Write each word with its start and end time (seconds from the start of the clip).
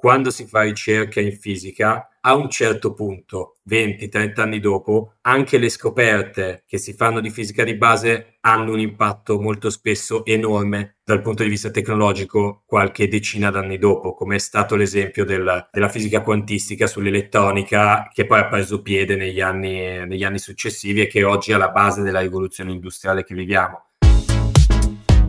quando 0.00 0.30
si 0.30 0.46
fa 0.46 0.62
ricerca 0.62 1.20
in 1.20 1.36
fisica, 1.36 2.08
a 2.20 2.36
un 2.36 2.48
certo 2.48 2.94
punto, 2.94 3.56
20-30 3.68 4.40
anni 4.40 4.60
dopo, 4.60 5.14
anche 5.22 5.58
le 5.58 5.68
scoperte 5.68 6.62
che 6.68 6.78
si 6.78 6.92
fanno 6.92 7.18
di 7.18 7.30
fisica 7.30 7.64
di 7.64 7.74
base 7.74 8.36
hanno 8.42 8.74
un 8.74 8.78
impatto 8.78 9.40
molto 9.40 9.70
spesso 9.70 10.24
enorme 10.24 10.98
dal 11.02 11.20
punto 11.20 11.42
di 11.42 11.48
vista 11.48 11.72
tecnologico 11.72 12.62
qualche 12.64 13.08
decina 13.08 13.50
d'anni 13.50 13.76
dopo, 13.76 14.14
come 14.14 14.36
è 14.36 14.38
stato 14.38 14.76
l'esempio 14.76 15.24
del, 15.24 15.68
della 15.72 15.88
fisica 15.88 16.22
quantistica 16.22 16.86
sull'elettronica 16.86 18.08
che 18.12 18.24
poi 18.24 18.38
ha 18.38 18.46
preso 18.46 18.82
piede 18.82 19.16
negli 19.16 19.40
anni, 19.40 20.06
negli 20.06 20.22
anni 20.22 20.38
successivi 20.38 21.00
e 21.00 21.08
che 21.08 21.24
oggi 21.24 21.50
è 21.50 21.54
alla 21.54 21.70
base 21.70 22.02
della 22.02 22.20
rivoluzione 22.20 22.70
industriale 22.70 23.24
che 23.24 23.34
viviamo. 23.34 23.87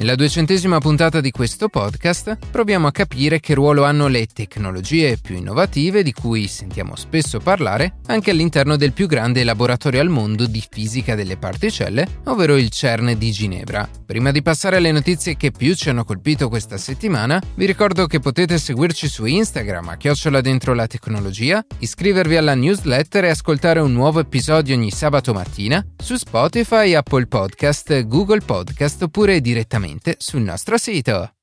Nella 0.00 0.14
duecentesima 0.14 0.78
puntata 0.78 1.20
di 1.20 1.30
questo 1.30 1.68
podcast 1.68 2.38
proviamo 2.50 2.86
a 2.86 2.90
capire 2.90 3.38
che 3.38 3.52
ruolo 3.52 3.84
hanno 3.84 4.08
le 4.08 4.24
tecnologie 4.24 5.18
più 5.18 5.36
innovative 5.36 6.02
di 6.02 6.14
cui 6.14 6.46
sentiamo 6.46 6.96
spesso 6.96 7.38
parlare 7.38 7.96
anche 8.06 8.30
all'interno 8.30 8.76
del 8.76 8.94
più 8.94 9.06
grande 9.06 9.44
laboratorio 9.44 10.00
al 10.00 10.08
mondo 10.08 10.46
di 10.46 10.64
fisica 10.66 11.14
delle 11.14 11.36
particelle, 11.36 12.20
ovvero 12.24 12.56
il 12.56 12.70
CERN 12.70 13.18
di 13.18 13.30
Ginevra. 13.30 13.86
Prima 14.06 14.30
di 14.30 14.40
passare 14.40 14.76
alle 14.76 14.90
notizie 14.90 15.36
che 15.36 15.50
più 15.50 15.74
ci 15.74 15.90
hanno 15.90 16.04
colpito 16.04 16.48
questa 16.48 16.78
settimana, 16.78 17.38
vi 17.54 17.66
ricordo 17.66 18.06
che 18.06 18.20
potete 18.20 18.56
seguirci 18.56 19.06
su 19.06 19.26
Instagram 19.26 19.90
a 19.90 19.96
chiocciola 19.98 20.40
dentro 20.40 20.72
la 20.72 20.86
tecnologia, 20.86 21.62
iscrivervi 21.76 22.38
alla 22.38 22.54
newsletter 22.54 23.24
e 23.24 23.28
ascoltare 23.28 23.80
un 23.80 23.92
nuovo 23.92 24.20
episodio 24.20 24.74
ogni 24.74 24.90
sabato 24.90 25.34
mattina 25.34 25.84
su 25.98 26.16
Spotify, 26.16 26.94
Apple 26.94 27.26
Podcast, 27.26 28.06
Google 28.06 28.40
Podcast 28.40 29.02
oppure 29.02 29.42
direttamente 29.42 29.89
direttamente 29.90 30.16
sul 30.18 30.42
nostro 30.42 30.78
sito. 30.78 31.34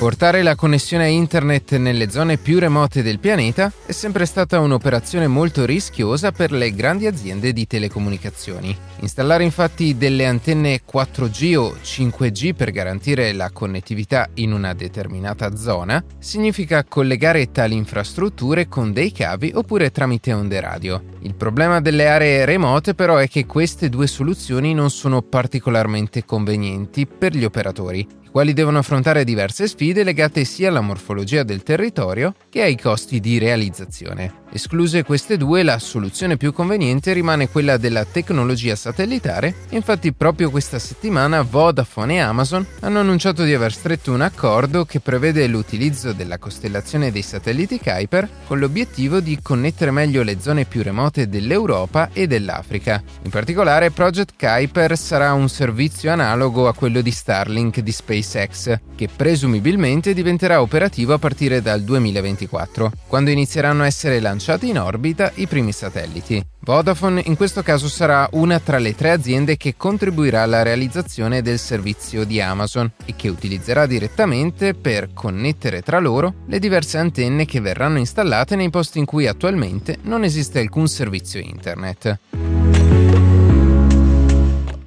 Portare 0.00 0.42
la 0.42 0.54
connessione 0.54 1.04
a 1.04 1.08
internet 1.08 1.76
nelle 1.76 2.08
zone 2.08 2.38
più 2.38 2.58
remote 2.58 3.02
del 3.02 3.18
pianeta 3.18 3.70
è 3.84 3.92
sempre 3.92 4.24
stata 4.24 4.58
un'operazione 4.58 5.26
molto 5.26 5.66
rischiosa 5.66 6.32
per 6.32 6.52
le 6.52 6.74
grandi 6.74 7.06
aziende 7.06 7.52
di 7.52 7.66
telecomunicazioni. 7.66 8.74
Installare 9.00 9.44
infatti 9.44 9.98
delle 9.98 10.24
antenne 10.24 10.80
4G 10.90 11.54
o 11.54 11.76
5G 11.84 12.54
per 12.54 12.70
garantire 12.70 13.34
la 13.34 13.50
connettività 13.50 14.30
in 14.36 14.54
una 14.54 14.72
determinata 14.72 15.54
zona 15.54 16.02
significa 16.18 16.82
collegare 16.82 17.50
tali 17.50 17.76
infrastrutture 17.76 18.68
con 18.68 18.94
dei 18.94 19.12
cavi 19.12 19.52
oppure 19.54 19.90
tramite 19.90 20.32
onde 20.32 20.60
radio. 20.60 21.02
Il 21.20 21.34
problema 21.34 21.82
delle 21.82 22.08
aree 22.08 22.46
remote 22.46 22.94
però 22.94 23.16
è 23.16 23.28
che 23.28 23.44
queste 23.44 23.90
due 23.90 24.06
soluzioni 24.06 24.72
non 24.72 24.88
sono 24.88 25.20
particolarmente 25.20 26.24
convenienti 26.24 27.06
per 27.06 27.36
gli 27.36 27.44
operatori 27.44 28.16
quali 28.30 28.52
devono 28.52 28.78
affrontare 28.78 29.24
diverse 29.24 29.66
sfide 29.66 29.89
legate 29.92 30.44
sia 30.44 30.68
alla 30.68 30.80
morfologia 30.80 31.42
del 31.42 31.62
territorio 31.62 32.34
che 32.48 32.62
ai 32.62 32.78
costi 32.78 33.20
di 33.20 33.38
realizzazione. 33.38 34.38
Escluse 34.52 35.04
queste 35.04 35.36
due, 35.36 35.62
la 35.62 35.78
soluzione 35.78 36.36
più 36.36 36.52
conveniente 36.52 37.12
rimane 37.12 37.48
quella 37.48 37.76
della 37.76 38.04
tecnologia 38.04 38.74
satellitare, 38.74 39.54
infatti 39.70 40.12
proprio 40.12 40.50
questa 40.50 40.78
settimana 40.78 41.42
Vodafone 41.42 42.14
e 42.14 42.18
Amazon 42.18 42.66
hanno 42.80 42.98
annunciato 42.98 43.44
di 43.44 43.54
aver 43.54 43.72
stretto 43.72 44.12
un 44.12 44.22
accordo 44.22 44.84
che 44.84 45.00
prevede 45.00 45.46
l'utilizzo 45.46 46.12
della 46.12 46.38
costellazione 46.38 47.12
dei 47.12 47.22
satelliti 47.22 47.78
Kuiper 47.78 48.28
con 48.46 48.58
l'obiettivo 48.58 49.20
di 49.20 49.38
connettere 49.40 49.92
meglio 49.92 50.22
le 50.24 50.40
zone 50.40 50.64
più 50.64 50.82
remote 50.82 51.28
dell'Europa 51.28 52.10
e 52.12 52.26
dell'Africa. 52.26 53.02
In 53.22 53.30
particolare 53.30 53.92
Project 53.92 54.34
Kuiper 54.36 54.98
sarà 54.98 55.32
un 55.32 55.48
servizio 55.48 56.10
analogo 56.10 56.66
a 56.66 56.74
quello 56.74 57.00
di 57.00 57.12
Starlink 57.12 57.80
di 57.80 57.92
SpaceX, 57.92 58.78
che 58.96 59.08
presumibilmente 59.14 59.79
diventerà 59.80 60.60
operativo 60.60 61.14
a 61.14 61.18
partire 61.18 61.62
dal 61.62 61.80
2024, 61.82 62.92
quando 63.06 63.30
inizieranno 63.30 63.82
a 63.82 63.86
essere 63.86 64.20
lanciati 64.20 64.68
in 64.68 64.78
orbita 64.78 65.32
i 65.36 65.46
primi 65.46 65.72
satelliti. 65.72 66.44
Vodafone 66.60 67.22
in 67.24 67.36
questo 67.36 67.62
caso 67.62 67.88
sarà 67.88 68.28
una 68.32 68.60
tra 68.60 68.78
le 68.78 68.94
tre 68.94 69.10
aziende 69.10 69.56
che 69.56 69.76
contribuirà 69.76 70.42
alla 70.42 70.62
realizzazione 70.62 71.40
del 71.40 71.58
servizio 71.58 72.24
di 72.24 72.40
Amazon 72.40 72.90
e 73.06 73.14
che 73.16 73.30
utilizzerà 73.30 73.86
direttamente 73.86 74.74
per 74.74 75.14
connettere 75.14 75.80
tra 75.80 75.98
loro 75.98 76.34
le 76.46 76.58
diverse 76.58 76.98
antenne 76.98 77.46
che 77.46 77.60
verranno 77.60 77.98
installate 77.98 78.56
nei 78.56 78.68
posti 78.68 78.98
in 78.98 79.06
cui 79.06 79.26
attualmente 79.26 79.96
non 80.02 80.22
esiste 80.22 80.58
alcun 80.58 80.86
servizio 80.86 81.40
internet. 81.40 82.18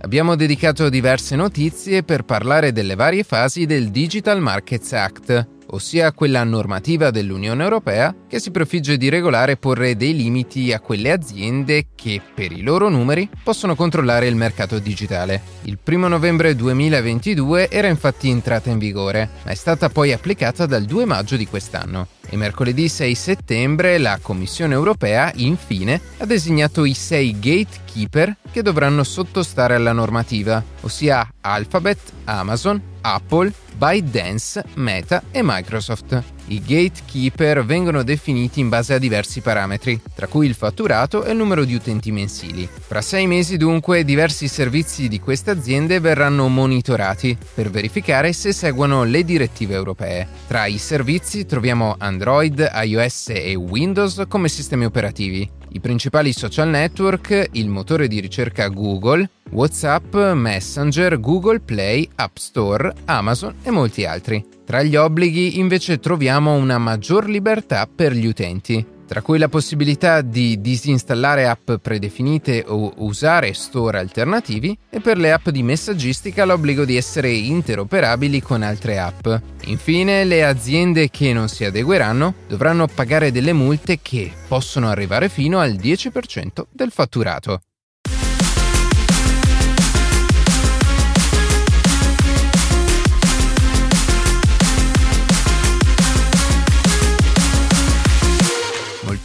Abbiamo 0.03 0.36
dedicato 0.36 0.90
diverse 0.90 1.38
notizie 1.38 2.03
per 2.03 2.24
parlare 2.24 2.74
delle 2.74 2.96
varie 2.96 3.24
fasi 3.24 3.66
del 3.66 3.90
Digital 3.90 4.41
Markets 4.41 4.91
Act, 4.91 5.47
ossia 5.73 6.11
quella 6.11 6.44
normativa 6.44 7.11
dell'Unione 7.11 7.63
Europea 7.63 8.16
che 8.28 8.39
si 8.39 8.51
prefigge 8.51 8.97
di 8.97 9.09
regolare 9.09 9.53
e 9.53 9.57
porre 9.57 9.95
dei 9.95 10.16
limiti 10.16 10.72
a 10.72 10.79
quelle 10.79 11.11
aziende 11.11 11.88
che, 11.95 12.22
per 12.34 12.51
i 12.51 12.61
loro 12.61 12.89
numeri, 12.89 13.29
possono 13.44 13.75
controllare 13.75 14.28
il 14.28 14.35
mercato 14.35 14.79
digitale. 14.79 15.41
Il 15.63 15.78
1 15.84 16.07
novembre 16.07 16.56
2022 16.56 17.69
era 17.69 17.88
infatti 17.88 18.29
entrata 18.29 18.69
in 18.69 18.78
vigore, 18.78 19.29
ma 19.44 19.51
è 19.51 19.56
stata 19.56 19.89
poi 19.89 20.11
applicata 20.11 20.66
dal 20.66 20.84
2 20.84 21.06
maggio 21.06 21.35
di 21.35 21.47
quest'anno. 21.47 22.07
E 22.29 22.38
mercoledì 22.38 22.88
6 22.88 23.16
settembre 23.16 23.97
la 23.97 24.19
Commissione 24.22 24.73
europea, 24.73 25.31
infine, 25.35 26.00
ha 26.17 26.25
designato 26.25 26.85
i 26.85 26.94
sei 26.94 27.38
gatekeeper 27.40 28.38
che 28.51 28.61
dovranno 28.61 29.03
sottostare 29.03 29.75
alla 29.75 29.91
normativa, 29.91 30.63
ossia 30.81 31.28
Alphabet, 31.41 32.00
Amazon, 32.25 32.91
Apple, 33.03 33.52
ByteDance, 33.75 34.64
Meta 34.75 35.24
e 35.31 35.41
Microsoft. 35.44 36.22
I 36.47 36.59
gatekeeper 36.59 37.64
vengono 37.64 38.03
definiti 38.03 38.59
in 38.59 38.69
base 38.69 38.94
a 38.94 38.97
diversi 38.97 39.41
parametri, 39.41 40.00
tra 40.14 40.28
cui 40.28 40.47
il 40.47 40.56
fatturato 40.56 41.24
e 41.24 41.31
il 41.31 41.38
numero 41.38 41.64
di 41.64 41.74
utenti 41.74 42.12
mensili. 42.12 42.68
Fra 42.68 43.02
sei 43.02 43.28
mesi 43.28 43.58
dunque 43.58 44.03
diversi 44.03 44.47
servizi 44.47 45.08
di 45.08 45.19
queste 45.19 45.52
aziende 45.52 46.00
verranno 46.00 46.47
monitorati 46.50 47.38
per 47.53 47.69
verificare 47.69 48.34
se 48.34 48.52
seguono 48.52 49.03
le 49.03 49.24
direttive 49.24 49.74
europee. 49.74 50.28
Tra 50.47 50.66
i 50.66 50.78
servizi 50.78 51.46
troviamo 51.46 51.96
Android, 51.97 52.70
iOS 52.84 53.30
e 53.30 53.56
Windows 53.56 54.24
come 54.28 54.50
sistemi 54.50 54.85
operativi, 54.85 55.50
i 55.70 55.80
principali 55.80 56.34
social 56.34 56.70
network, 56.70 57.50
il 57.53 57.68
motore 57.68 58.08
di 58.08 58.20
ricerca 58.20 58.68
Google, 58.68 59.28
WhatsApp, 59.53 60.16
Messenger, 60.16 61.19
Google 61.19 61.59
Play, 61.59 62.08
App 62.16 62.38
Store, 62.38 62.94
Amazon 63.06 63.56
e 63.64 63.72
molti 63.72 64.06
altri. 64.06 64.44
Tra 64.66 64.81
gli 64.81 64.96
obblighi 64.96 65.59
invece 65.59 66.00
troviamo 66.00 66.56
una 66.56 66.78
maggior 66.78 67.28
libertà 67.28 67.88
per 67.94 68.14
gli 68.14 68.25
utenti, 68.25 68.86
tra 69.06 69.22
cui 69.22 69.38
la 69.38 69.50
possibilità 69.50 70.22
di 70.22 70.59
disinstallare 70.59 71.47
app 71.47 71.74
predefinite 71.81 72.64
o 72.66 72.94
usare 72.97 73.53
store 73.53 74.00
alternativi 74.00 74.75
e 74.90 75.02
per 75.02 75.18
le 75.18 75.31
app 75.31 75.50
di 75.50 75.62
messaggistica 75.62 76.46
l'obbligo 76.46 76.85
di 76.85 76.97
essere 76.97 77.30
interoperabili 77.30 78.41
con 78.41 78.64
altre 78.64 78.97
app. 78.97 79.28
Infine, 79.66 80.24
le 80.24 80.44
aziende 80.44 81.09
che 81.09 81.31
non 81.34 81.47
si 81.47 81.66
adegueranno 81.66 82.34
dovranno 82.47 82.88
pagare 82.88 83.31
delle 83.31 83.53
multe 83.53 84.00
che 84.02 84.31
possono 84.47 84.90
arrivare 84.90 85.30
fino 85.30 85.59
al 85.59 85.74
10% 85.74 86.64
del 86.72 86.91
fatturato. 86.91 87.61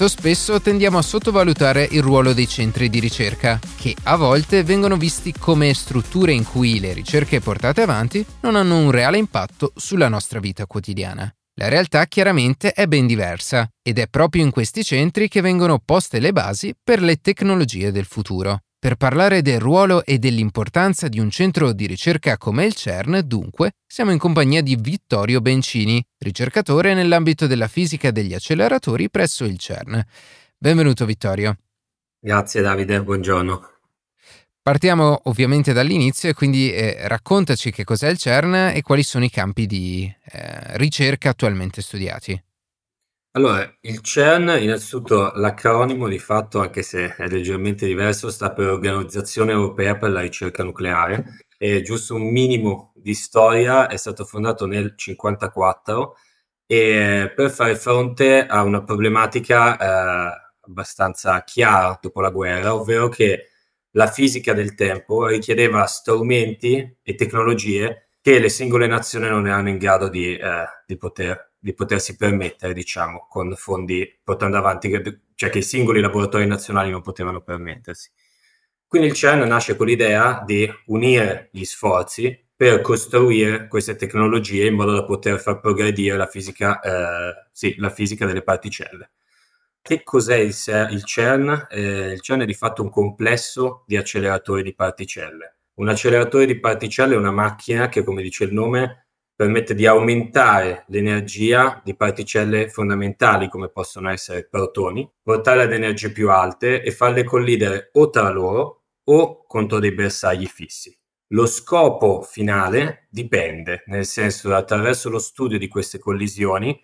Molto 0.00 0.16
spesso 0.16 0.60
tendiamo 0.60 0.96
a 0.96 1.02
sottovalutare 1.02 1.88
il 1.90 2.02
ruolo 2.02 2.32
dei 2.32 2.46
centri 2.46 2.88
di 2.88 3.00
ricerca, 3.00 3.58
che 3.76 3.96
a 4.04 4.14
volte 4.14 4.62
vengono 4.62 4.96
visti 4.96 5.34
come 5.36 5.74
strutture 5.74 6.30
in 6.30 6.44
cui 6.44 6.78
le 6.78 6.92
ricerche 6.92 7.40
portate 7.40 7.82
avanti 7.82 8.24
non 8.42 8.54
hanno 8.54 8.78
un 8.78 8.92
reale 8.92 9.18
impatto 9.18 9.72
sulla 9.74 10.06
nostra 10.06 10.38
vita 10.38 10.66
quotidiana. 10.66 11.28
La 11.54 11.66
realtà 11.66 12.06
chiaramente 12.06 12.70
è 12.70 12.86
ben 12.86 13.08
diversa 13.08 13.68
ed 13.82 13.98
è 13.98 14.06
proprio 14.06 14.44
in 14.44 14.52
questi 14.52 14.84
centri 14.84 15.26
che 15.26 15.40
vengono 15.40 15.80
poste 15.84 16.20
le 16.20 16.30
basi 16.30 16.76
per 16.80 17.02
le 17.02 17.16
tecnologie 17.16 17.90
del 17.90 18.04
futuro. 18.04 18.60
Per 18.80 18.94
parlare 18.94 19.42
del 19.42 19.58
ruolo 19.58 20.04
e 20.04 20.20
dell'importanza 20.20 21.08
di 21.08 21.18
un 21.18 21.30
centro 21.30 21.72
di 21.72 21.88
ricerca 21.88 22.36
come 22.36 22.64
il 22.64 22.74
CERN, 22.74 23.22
dunque, 23.24 23.72
siamo 23.84 24.12
in 24.12 24.18
compagnia 24.18 24.62
di 24.62 24.76
Vittorio 24.76 25.40
Bencini, 25.40 26.00
ricercatore 26.18 26.94
nell'ambito 26.94 27.48
della 27.48 27.66
fisica 27.66 28.12
degli 28.12 28.34
acceleratori 28.34 29.10
presso 29.10 29.44
il 29.44 29.58
CERN. 29.58 30.00
Benvenuto 30.56 31.06
Vittorio. 31.06 31.56
Grazie 32.20 32.62
Davide, 32.62 33.02
buongiorno. 33.02 33.68
Partiamo 34.62 35.22
ovviamente 35.24 35.72
dall'inizio 35.72 36.28
e 36.28 36.34
quindi 36.34 36.72
eh, 36.72 36.98
raccontaci 37.08 37.72
che 37.72 37.82
cos'è 37.82 38.08
il 38.08 38.18
CERN 38.18 38.70
e 38.74 38.82
quali 38.82 39.02
sono 39.02 39.24
i 39.24 39.30
campi 39.30 39.66
di 39.66 40.08
eh, 40.30 40.76
ricerca 40.76 41.30
attualmente 41.30 41.82
studiati. 41.82 42.40
Allora, 43.32 43.70
il 43.82 44.00
CERN, 44.00 44.56
innanzitutto 44.60 45.32
l'acronimo 45.34 46.08
di 46.08 46.18
fatto, 46.18 46.60
anche 46.60 46.82
se 46.82 47.14
è 47.14 47.28
leggermente 47.28 47.86
diverso, 47.86 48.30
sta 48.30 48.52
per 48.52 48.68
Organizzazione 48.68 49.52
Europea 49.52 49.96
per 49.96 50.10
la 50.10 50.20
Ricerca 50.20 50.64
Nucleare. 50.64 51.46
E 51.56 51.82
giusto 51.82 52.14
un 52.14 52.30
minimo 52.30 52.92
di 52.96 53.14
storia, 53.14 53.88
è 53.88 53.96
stato 53.96 54.24
fondato 54.24 54.64
nel 54.66 54.94
1954 54.96 56.16
e 56.66 57.32
per 57.34 57.50
fare 57.50 57.76
fronte 57.76 58.46
a 58.46 58.62
una 58.62 58.82
problematica 58.82 59.76
eh, 59.78 60.52
abbastanza 60.60 61.42
chiara 61.44 61.98
dopo 62.00 62.20
la 62.20 62.30
guerra, 62.30 62.74
ovvero 62.74 63.08
che 63.08 63.48
la 63.92 64.06
fisica 64.08 64.52
del 64.52 64.74
tempo 64.74 65.26
richiedeva 65.26 65.84
strumenti 65.86 66.98
e 67.02 67.14
tecnologie 67.14 68.10
che 68.20 68.38
le 68.38 68.48
singole 68.48 68.86
nazioni 68.86 69.28
non 69.28 69.46
erano 69.46 69.68
in 69.70 69.78
grado 69.78 70.08
di, 70.08 70.36
eh, 70.36 70.64
di, 70.86 70.96
poter, 70.96 71.47
di 71.58 71.74
potersi 71.74 72.16
permettere, 72.16 72.72
diciamo, 72.72 73.26
con 73.28 73.54
fondi 73.56 74.18
portando 74.22 74.56
avanti, 74.56 74.90
cioè 75.34 75.50
che 75.50 75.58
i 75.58 75.62
singoli 75.62 76.00
laboratori 76.00 76.46
nazionali 76.46 76.90
non 76.90 77.02
potevano 77.02 77.40
permettersi. 77.40 78.10
Quindi 78.86 79.08
il 79.08 79.14
CERN 79.14 79.46
nasce 79.46 79.76
con 79.76 79.86
l'idea 79.86 80.42
di 80.46 80.66
unire 80.86 81.50
gli 81.52 81.64
sforzi 81.64 82.46
per 82.56 82.80
costruire 82.80 83.68
queste 83.68 83.96
tecnologie 83.96 84.66
in 84.66 84.74
modo 84.74 84.92
da 84.92 85.04
poter 85.04 85.38
far 85.38 85.60
progredire 85.60 86.16
la 86.16 86.26
fisica, 86.26 86.80
eh, 86.80 87.48
sì, 87.52 87.74
la 87.78 87.90
fisica 87.90 88.24
delle 88.24 88.42
particelle. 88.42 89.10
Che 89.80 90.02
cos'è 90.02 90.36
il, 90.36 90.54
CERN? 90.54 91.66
Eh, 91.70 92.12
il 92.12 92.20
CERN 92.20 92.42
è 92.42 92.46
di 92.46 92.54
fatto 92.54 92.82
un 92.82 92.90
complesso 92.90 93.84
di 93.86 93.96
acceleratori 93.96 94.62
di 94.62 94.74
particelle. 94.74 95.58
Un 95.74 95.88
acceleratore 95.88 96.46
di 96.46 96.58
particelle 96.58 97.14
è 97.14 97.18
una 97.18 97.30
macchina 97.30 97.88
che, 97.88 98.02
come 98.02 98.22
dice 98.22 98.44
il 98.44 98.52
nome, 98.52 99.07
permette 99.38 99.76
di 99.76 99.86
aumentare 99.86 100.82
l'energia 100.88 101.80
di 101.84 101.94
particelle 101.94 102.68
fondamentali 102.68 103.48
come 103.48 103.68
possono 103.68 104.10
essere 104.10 104.48
protoni, 104.48 105.08
portarle 105.22 105.62
ad 105.62 105.72
energie 105.72 106.10
più 106.10 106.28
alte 106.28 106.82
e 106.82 106.90
farle 106.90 107.22
collidere 107.22 107.90
o 107.92 108.10
tra 108.10 108.30
loro 108.30 108.86
o 109.04 109.46
contro 109.46 109.78
dei 109.78 109.92
bersagli 109.92 110.46
fissi. 110.46 110.92
Lo 111.28 111.46
scopo 111.46 112.20
finale 112.22 113.06
dipende, 113.10 113.84
nel 113.86 114.06
senso 114.06 114.48
che 114.48 114.54
attraverso 114.56 115.08
lo 115.08 115.20
studio 115.20 115.56
di 115.56 115.68
queste 115.68 116.00
collisioni 116.00 116.76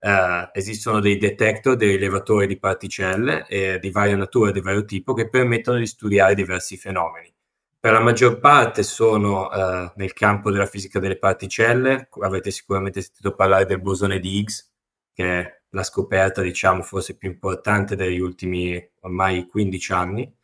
Uh, 0.00 0.48
esistono 0.52 1.00
dei 1.00 1.16
detector, 1.16 1.74
dei 1.74 1.96
rilevatori 1.96 2.46
di 2.46 2.56
particelle 2.56 3.44
eh, 3.48 3.80
di 3.80 3.90
varia 3.90 4.14
natura 4.14 4.50
e 4.50 4.52
di 4.52 4.60
vario 4.60 4.84
tipo 4.84 5.12
che 5.12 5.28
permettono 5.28 5.78
di 5.78 5.88
studiare 5.88 6.36
diversi 6.36 6.76
fenomeni. 6.76 7.34
Per 7.80 7.92
la 7.92 8.00
maggior 8.00 8.40
parte 8.40 8.82
sono 8.82 9.46
uh, 9.46 9.92
nel 9.94 10.12
campo 10.12 10.50
della 10.50 10.66
fisica 10.66 10.98
delle 10.98 11.16
particelle, 11.16 12.08
avete 12.22 12.50
sicuramente 12.50 13.00
sentito 13.00 13.36
parlare 13.36 13.66
del 13.66 13.80
bosone 13.80 14.18
di 14.18 14.38
Higgs, 14.38 14.72
che 15.12 15.40
è 15.40 15.60
la 15.70 15.84
scoperta, 15.84 16.42
diciamo, 16.42 16.82
forse 16.82 17.16
più 17.16 17.28
importante 17.28 17.94
degli 17.94 18.18
ultimi 18.18 18.84
ormai 19.02 19.46
15 19.46 19.92
anni, 19.92 20.34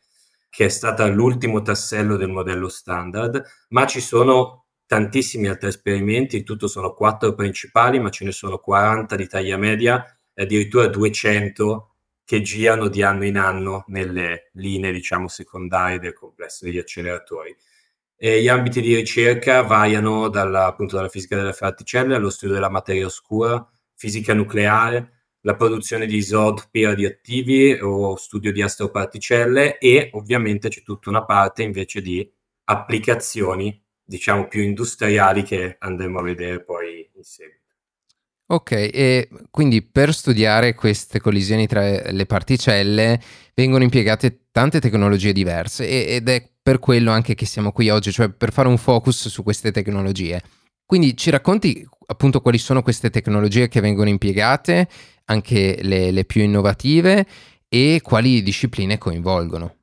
che 0.49 0.65
è 0.65 0.69
stata 0.69 1.05
l'ultimo 1.07 1.61
tassello 1.61 2.15
del 2.15 2.29
modello 2.29 2.69
standard, 2.69 3.43
ma 3.69 3.85
ci 3.85 3.99
sono 3.99 4.67
tantissimi 4.85 5.49
altri 5.49 5.67
esperimenti, 5.67 6.37
in 6.37 6.45
tutto 6.45 6.67
sono 6.67 6.93
quattro 6.93 7.33
principali, 7.33 7.99
ma 7.99 8.11
ce 8.11 8.23
ne 8.23 8.31
sono 8.31 8.59
40 8.59 9.13
di 9.17 9.27
taglia 9.27 9.57
media 9.57 10.05
e 10.33 10.43
addirittura 10.43 10.87
200 10.87 11.94
che 12.25 12.41
girano 12.41 12.89
di 12.89 13.03
anno 13.03 13.25
in 13.25 13.37
anno 13.37 13.85
nelle 13.87 14.49
linee, 14.53 14.91
diciamo, 14.91 15.27
secondarie 15.27 15.99
del 15.99 16.13
complesso 16.13 16.65
degli 16.65 16.79
acceleratori. 16.79 17.55
E 18.17 18.41
gli 18.41 18.47
ambiti 18.47 18.81
di 18.81 18.95
ricerca 18.95 19.61
variano 19.61 20.29
dalla, 20.29 20.65
appunto, 20.65 20.95
dalla 20.95 21.09
fisica 21.09 21.35
delle 21.35 21.55
particelle 21.57 22.15
allo 22.15 22.29
studio 22.29 22.55
della 22.55 22.69
materia 22.69 23.05
oscura, 23.05 23.65
fisica 23.93 24.33
nucleare, 24.33 25.11
la 25.41 25.55
produzione 25.55 26.07
di 26.07 26.17
isotopi 26.17 26.83
radioattivi 26.83 27.77
o 27.79 28.15
studio 28.15 28.51
di 28.51 28.63
astroparticelle 28.63 29.77
e 29.77 30.09
ovviamente 30.13 30.69
c'è 30.69 30.81
tutta 30.81 31.09
una 31.09 31.23
parte 31.23 31.61
invece 31.61 32.01
di 32.01 32.27
applicazioni 32.65 33.79
diciamo 34.03 34.47
più 34.47 34.61
industriali 34.61 35.43
che 35.43 35.75
andremo 35.79 36.19
a 36.19 36.23
vedere 36.23 36.63
poi 36.63 37.09
in 37.13 37.23
seguito. 37.23 37.54
Ok, 38.47 38.71
e 38.71 39.27
quindi 39.49 39.81
per 39.81 40.13
studiare 40.13 40.75
queste 40.75 41.19
collisioni 41.19 41.65
tra 41.65 41.81
le 42.11 42.25
particelle 42.27 43.19
vengono 43.55 43.83
impiegate 43.83 44.45
tante 44.51 44.79
tecnologie 44.79 45.33
diverse 45.33 46.07
ed 46.07 46.29
è 46.29 46.47
per 46.61 46.77
quello 46.77 47.11
anche 47.11 47.33
che 47.33 47.47
siamo 47.47 47.71
qui 47.71 47.89
oggi, 47.89 48.11
cioè 48.11 48.29
per 48.29 48.51
fare 48.51 48.67
un 48.67 48.77
focus 48.77 49.29
su 49.29 49.41
queste 49.41 49.71
tecnologie. 49.71 50.41
Quindi 50.85 51.17
ci 51.17 51.31
racconti 51.31 51.87
appunto 52.07 52.41
quali 52.41 52.59
sono 52.59 52.83
queste 52.83 53.09
tecnologie 53.09 53.67
che 53.67 53.81
vengono 53.81 54.09
impiegate, 54.09 54.87
anche 55.25 55.79
le, 55.81 56.11
le 56.11 56.25
più 56.25 56.43
innovative 56.43 57.25
e 57.67 57.99
quali 58.03 58.43
discipline 58.43 58.99
coinvolgono? 58.99 59.75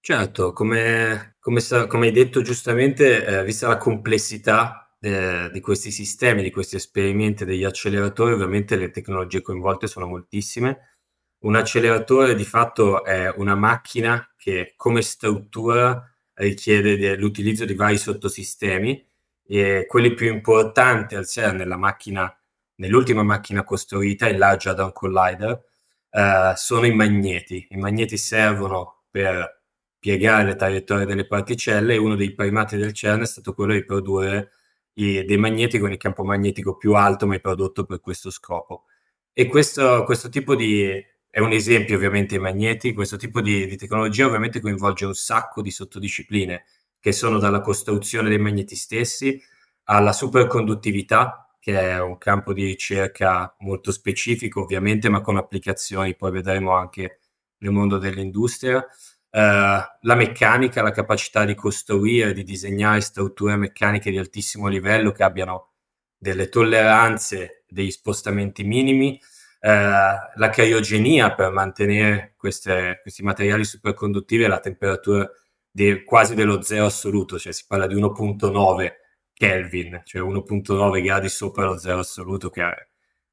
Certo, 0.00 0.52
come, 0.52 1.36
come, 1.40 1.60
come 1.88 2.06
hai 2.06 2.12
detto 2.12 2.40
giustamente, 2.42 3.24
eh, 3.24 3.44
vista 3.44 3.66
la 3.66 3.76
complessità 3.76 4.89
eh, 5.00 5.48
di 5.52 5.60
questi 5.60 5.90
sistemi, 5.90 6.42
di 6.42 6.50
questi 6.50 6.76
esperimenti 6.76 7.44
degli 7.44 7.64
acceleratori, 7.64 8.32
ovviamente 8.34 8.76
le 8.76 8.90
tecnologie 8.90 9.40
coinvolte 9.40 9.86
sono 9.86 10.06
moltissime. 10.06 10.98
Un 11.40 11.56
acceleratore 11.56 12.34
di 12.34 12.44
fatto 12.44 13.02
è 13.04 13.32
una 13.36 13.54
macchina 13.54 14.30
che 14.36 14.74
come 14.76 15.00
struttura 15.02 16.04
richiede 16.34 17.16
l'utilizzo 17.16 17.64
di 17.64 17.74
vari 17.74 17.96
sottosistemi 17.96 19.06
e 19.46 19.86
quelli 19.88 20.14
più 20.14 20.30
importanti 20.30 21.14
al 21.14 21.26
CERN 21.26 21.66
macchina, 21.78 22.34
nell'ultima 22.76 23.22
macchina 23.22 23.64
costruita, 23.64 24.28
il 24.28 24.38
Large 24.38 24.68
Hadron 24.68 24.92
Collider, 24.92 25.64
eh, 26.10 26.52
sono 26.56 26.86
i 26.86 26.94
magneti. 26.94 27.66
I 27.70 27.76
magneti 27.76 28.16
servono 28.16 29.04
per 29.10 29.62
piegare 29.98 30.44
le 30.44 30.56
traiettorie 30.56 31.06
delle 31.06 31.26
particelle 31.26 31.94
e 31.94 31.98
uno 31.98 32.16
dei 32.16 32.34
primati 32.34 32.76
del 32.76 32.92
CERN 32.92 33.22
è 33.22 33.26
stato 33.26 33.54
quello 33.54 33.72
di 33.72 33.84
produrre 33.84 34.52
dei 34.92 35.36
magneti 35.36 35.78
con 35.78 35.92
il 35.92 35.98
campo 35.98 36.24
magnetico 36.24 36.76
più 36.76 36.94
alto 36.94 37.26
mai 37.26 37.40
prodotto 37.40 37.84
per 37.84 38.00
questo 38.00 38.30
scopo. 38.30 38.84
E 39.32 39.46
questo, 39.46 40.04
questo 40.04 40.28
tipo 40.28 40.54
di, 40.54 41.02
è 41.30 41.38
un 41.40 41.52
esempio 41.52 41.96
ovviamente 41.96 42.34
i 42.34 42.38
magneti, 42.38 42.92
questo 42.92 43.16
tipo 43.16 43.40
di, 43.40 43.66
di, 43.66 43.76
tecnologia 43.76 44.26
ovviamente 44.26 44.60
coinvolge 44.60 45.06
un 45.06 45.14
sacco 45.14 45.62
di 45.62 45.70
sottodiscipline 45.70 46.64
che 46.98 47.12
sono 47.12 47.38
dalla 47.38 47.60
costruzione 47.60 48.28
dei 48.28 48.38
magneti 48.38 48.74
stessi 48.76 49.40
alla 49.84 50.12
superconduttività, 50.12 51.54
che 51.58 51.78
è 51.78 52.00
un 52.00 52.18
campo 52.18 52.52
di 52.52 52.64
ricerca 52.64 53.54
molto 53.60 53.92
specifico 53.92 54.62
ovviamente, 54.62 55.08
ma 55.08 55.20
con 55.20 55.36
applicazioni, 55.36 56.16
poi 56.16 56.32
vedremo 56.32 56.72
anche 56.72 57.20
nel 57.58 57.72
mondo 57.72 57.98
dell'industria, 57.98 58.84
la 59.30 60.14
meccanica, 60.16 60.82
la 60.82 60.90
capacità 60.90 61.44
di 61.44 61.54
costruire, 61.54 62.32
di 62.32 62.42
disegnare 62.42 63.00
strutture 63.00 63.56
meccaniche 63.56 64.10
di 64.10 64.18
altissimo 64.18 64.68
livello 64.68 65.12
che 65.12 65.22
abbiano 65.22 65.70
delle 66.18 66.48
tolleranze, 66.48 67.64
degli 67.68 67.90
spostamenti 67.90 68.64
minimi, 68.64 69.18
uh, 69.60 69.68
la 69.68 70.50
criogenia 70.50 71.34
per 71.34 71.50
mantenere 71.50 72.34
queste, 72.36 72.98
questi 73.02 73.22
materiali 73.22 73.64
superconduttivi 73.64 74.44
alla 74.44 74.60
temperatura 74.60 75.30
di, 75.70 76.02
quasi 76.04 76.34
dello 76.34 76.60
zero 76.62 76.86
assoluto, 76.86 77.38
cioè 77.38 77.52
si 77.52 77.64
parla 77.66 77.86
di 77.86 77.94
1.9 77.94 78.92
Kelvin, 79.32 80.02
cioè 80.04 80.20
1.9 80.20 81.02
gradi 81.02 81.28
sopra 81.28 81.64
lo 81.64 81.78
zero 81.78 82.00
assoluto, 82.00 82.50
che 82.50 82.62
è 82.62 82.88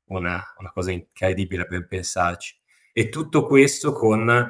una, 0.06 0.42
una 0.60 0.72
cosa 0.72 0.92
incredibile 0.92 1.66
per 1.66 1.88
pensarci. 1.88 2.56
E 2.94 3.10
tutto 3.10 3.46
questo 3.46 3.92
con 3.92 4.50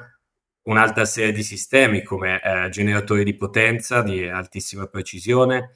un'altra 0.68 1.06
serie 1.06 1.32
di 1.32 1.44
sistemi 1.44 2.04
come 2.04 2.42
eh, 2.42 2.70
generatori 2.70 3.24
di 3.24 3.36
potenza 3.36 4.02
di 4.02 4.28
altissima 4.28 4.88
precisione, 4.88 5.72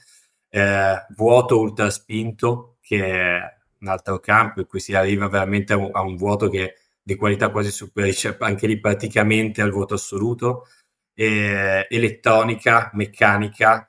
eh, 0.50 1.06
vuoto 1.16 1.60
ultraspinto, 1.60 2.78
che 2.82 3.06
è 3.06 3.40
un 3.80 3.88
altro 3.88 4.20
campo 4.20 4.60
in 4.60 4.68
cui 4.68 4.80
si 4.80 4.94
arriva 4.94 5.28
veramente 5.28 5.74
a 5.74 5.78
un, 5.78 5.90
a 5.92 6.02
un 6.02 6.16
vuoto 6.16 6.50
che 6.50 6.76
di 7.02 7.16
qualità 7.16 7.50
quasi 7.50 7.72
superiore, 7.72 8.38
anche 8.40 8.68
lì 8.68 8.80
praticamente 8.80 9.62
al 9.62 9.72
vuoto 9.72 9.96
assoluto, 9.96 10.68
eh, 11.14 11.88
elettronica, 11.90 12.92
meccanica, 12.94 13.88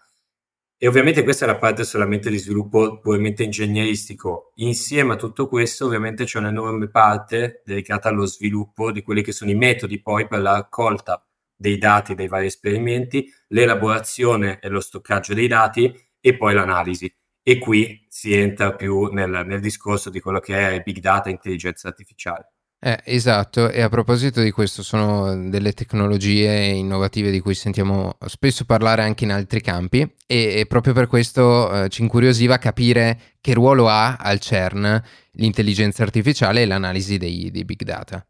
e 0.84 0.88
ovviamente 0.88 1.22
questa 1.22 1.44
è 1.44 1.46
la 1.46 1.58
parte 1.58 1.84
solamente 1.84 2.28
di 2.28 2.38
sviluppo 2.38 2.98
puramente 2.98 3.44
ingegneristico. 3.44 4.50
Insieme 4.56 5.12
a 5.12 5.16
tutto 5.16 5.46
questo, 5.46 5.86
ovviamente 5.86 6.24
c'è 6.24 6.40
un'enorme 6.40 6.88
parte 6.88 7.62
dedicata 7.64 8.08
allo 8.08 8.26
sviluppo 8.26 8.90
di 8.90 9.00
quelli 9.00 9.22
che 9.22 9.30
sono 9.30 9.52
i 9.52 9.54
metodi 9.54 10.02
poi 10.02 10.26
per 10.26 10.40
la 10.40 10.54
raccolta 10.54 11.24
dei 11.54 11.78
dati 11.78 12.16
dei 12.16 12.26
vari 12.26 12.46
esperimenti, 12.46 13.32
l'elaborazione 13.50 14.58
e 14.58 14.68
lo 14.70 14.80
stoccaggio 14.80 15.34
dei 15.34 15.46
dati 15.46 15.94
e 16.18 16.36
poi 16.36 16.52
l'analisi. 16.52 17.08
E 17.44 17.58
qui 17.58 18.04
si 18.08 18.34
entra 18.34 18.74
più 18.74 19.04
nel, 19.04 19.44
nel 19.46 19.60
discorso 19.60 20.10
di 20.10 20.18
quello 20.18 20.40
che 20.40 20.68
è 20.68 20.82
big 20.82 20.98
data 20.98 21.28
e 21.28 21.32
intelligenza 21.32 21.86
artificiale. 21.86 22.54
Eh, 22.84 22.98
esatto, 23.04 23.70
e 23.70 23.80
a 23.80 23.88
proposito 23.88 24.42
di 24.42 24.50
questo, 24.50 24.82
sono 24.82 25.48
delle 25.48 25.72
tecnologie 25.72 26.64
innovative 26.64 27.30
di 27.30 27.38
cui 27.38 27.54
sentiamo 27.54 28.18
spesso 28.26 28.64
parlare 28.64 29.02
anche 29.02 29.22
in 29.22 29.30
altri 29.30 29.60
campi 29.60 30.00
e, 30.26 30.58
e 30.58 30.66
proprio 30.66 30.92
per 30.92 31.06
questo 31.06 31.84
eh, 31.84 31.88
ci 31.90 32.02
incuriosiva 32.02 32.58
capire 32.58 33.36
che 33.40 33.54
ruolo 33.54 33.88
ha 33.88 34.16
al 34.16 34.40
CERN 34.40 35.00
l'intelligenza 35.34 36.02
artificiale 36.02 36.62
e 36.62 36.66
l'analisi 36.66 37.18
dei, 37.18 37.52
dei 37.52 37.64
big 37.64 37.84
data. 37.84 38.26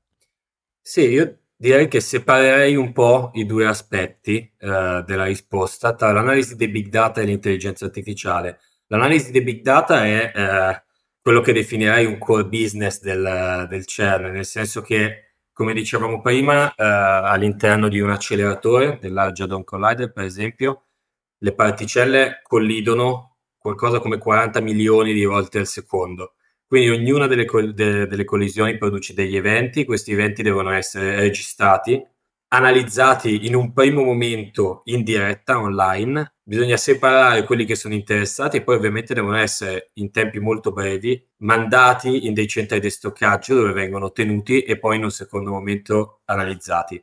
Sì, 0.83 1.09
io 1.09 1.39
direi 1.57 1.89
che 1.89 2.01
separerei 2.01 2.77
un 2.77 2.93
po' 2.93 3.31
i 3.33 3.47
due 3.47 3.67
aspetti 3.67 4.37
eh, 4.37 5.03
della 5.07 5.25
risposta 5.25 5.95
tra 5.95 6.13
l'analisi 6.13 6.57
dei 6.57 6.69
big 6.69 6.89
data 6.89 7.23
e 7.23 7.25
l'intelligenza 7.25 7.87
artificiale. 7.87 8.59
L'analisi 8.89 9.31
dei 9.31 9.43
big 9.43 9.63
data 9.63 10.05
è 10.05 10.31
eh, 10.35 10.83
quello 11.23 11.41
che 11.41 11.53
definirei 11.53 12.05
un 12.05 12.19
core 12.19 12.47
business 12.47 13.01
del, 13.01 13.67
del 13.69 13.87
CERN, 13.87 14.33
nel 14.33 14.45
senso 14.45 14.83
che, 14.83 15.37
come 15.53 15.73
dicevamo 15.73 16.21
prima, 16.21 16.75
eh, 16.75 16.85
all'interno 16.85 17.89
di 17.89 18.01
un 18.01 18.11
acceleratore, 18.11 18.99
del 19.01 19.13
Large 19.13 19.45
Hadron 19.45 19.63
Collider, 19.63 20.13
per 20.13 20.25
esempio, 20.25 20.87
le 21.39 21.55
particelle 21.55 22.41
collidono 22.43 23.37
qualcosa 23.57 24.01
come 24.01 24.19
40 24.19 24.61
milioni 24.61 25.13
di 25.13 25.25
volte 25.25 25.61
al 25.61 25.67
secondo. 25.67 26.35
Quindi 26.67 26.91
ognuna 26.91 27.27
delle, 27.29 27.45
de, 27.73 28.07
delle 28.07 28.25
collisioni 28.25 28.77
produce 28.77 29.15
degli 29.15 29.37
eventi, 29.37 29.85
questi 29.85 30.13
eventi 30.13 30.43
devono 30.43 30.71
essere 30.71 31.15
registrati 31.17 32.05
analizzati 32.53 33.47
in 33.47 33.55
un 33.55 33.73
primo 33.73 34.03
momento 34.03 34.83
in 34.85 35.03
diretta 35.03 35.59
online, 35.59 36.35
bisogna 36.43 36.77
separare 36.77 37.45
quelli 37.45 37.65
che 37.65 37.75
sono 37.75 37.95
interessati 37.95 38.59
e 38.59 38.63
poi 38.63 38.77
ovviamente 38.77 39.15
devono 39.15 39.37
essere 39.37 39.91
in 39.95 40.11
tempi 40.11 40.39
molto 40.39 40.71
brevi 40.71 41.31
mandati 41.39 42.27
in 42.27 42.35
dei 42.35 42.47
centri 42.47 42.79
di 42.79 42.91
stoccaggio 42.91 43.55
dove 43.55 43.73
vengono 43.73 44.13
tenuti 44.13 44.63
e 44.63 44.79
poi 44.79 44.97
in 44.97 45.05
un 45.05 45.11
secondo 45.11 45.51
momento 45.51 46.21
analizzati. 46.27 47.03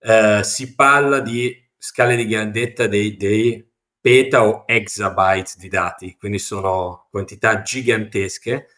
Eh, 0.00 0.40
si 0.42 0.74
parla 0.74 1.20
di 1.20 1.54
scale 1.76 2.16
di 2.16 2.26
grandezza 2.26 2.86
dei, 2.86 3.16
dei 3.16 3.70
peta 4.00 4.46
o 4.46 4.64
exabytes 4.66 5.58
di 5.58 5.68
dati, 5.68 6.16
quindi 6.18 6.38
sono 6.38 7.08
quantità 7.10 7.60
gigantesche 7.60 8.68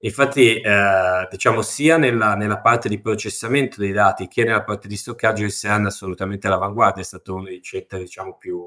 Infatti, 0.00 0.60
eh, 0.60 1.26
diciamo, 1.28 1.60
sia 1.62 1.96
nella, 1.96 2.36
nella, 2.36 2.60
parte 2.60 2.88
di 2.88 3.00
processamento 3.00 3.80
dei 3.80 3.90
dati 3.90 4.28
che 4.28 4.44
nella 4.44 4.62
parte 4.62 4.86
di 4.86 4.96
stoccaggio, 4.96 5.42
il 5.42 5.52
CERN 5.52 5.84
è 5.84 5.86
assolutamente 5.88 6.46
all'avanguardia, 6.46 7.02
è 7.02 7.04
stato 7.04 7.34
uno 7.34 7.44
dei 7.44 7.60
centri 7.60 7.98
diciamo, 7.98 8.36
più, 8.36 8.60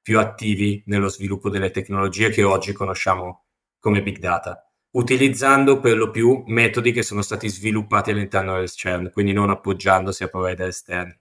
più 0.00 0.18
attivi 0.18 0.82
nello 0.86 1.08
sviluppo 1.08 1.50
delle 1.50 1.70
tecnologie 1.70 2.30
che 2.30 2.42
oggi 2.42 2.72
conosciamo 2.72 3.44
come 3.78 4.02
big 4.02 4.18
data, 4.18 4.66
utilizzando 4.92 5.78
per 5.78 5.96
lo 5.98 6.10
più 6.10 6.42
metodi 6.46 6.92
che 6.92 7.02
sono 7.02 7.20
stati 7.20 7.48
sviluppati 7.48 8.10
all'interno 8.10 8.56
del 8.56 8.70
CERN, 8.70 9.10
quindi 9.12 9.32
non 9.32 9.50
appoggiandosi 9.50 10.22
a 10.22 10.28
provider 10.28 10.68
esterni. 10.68 11.18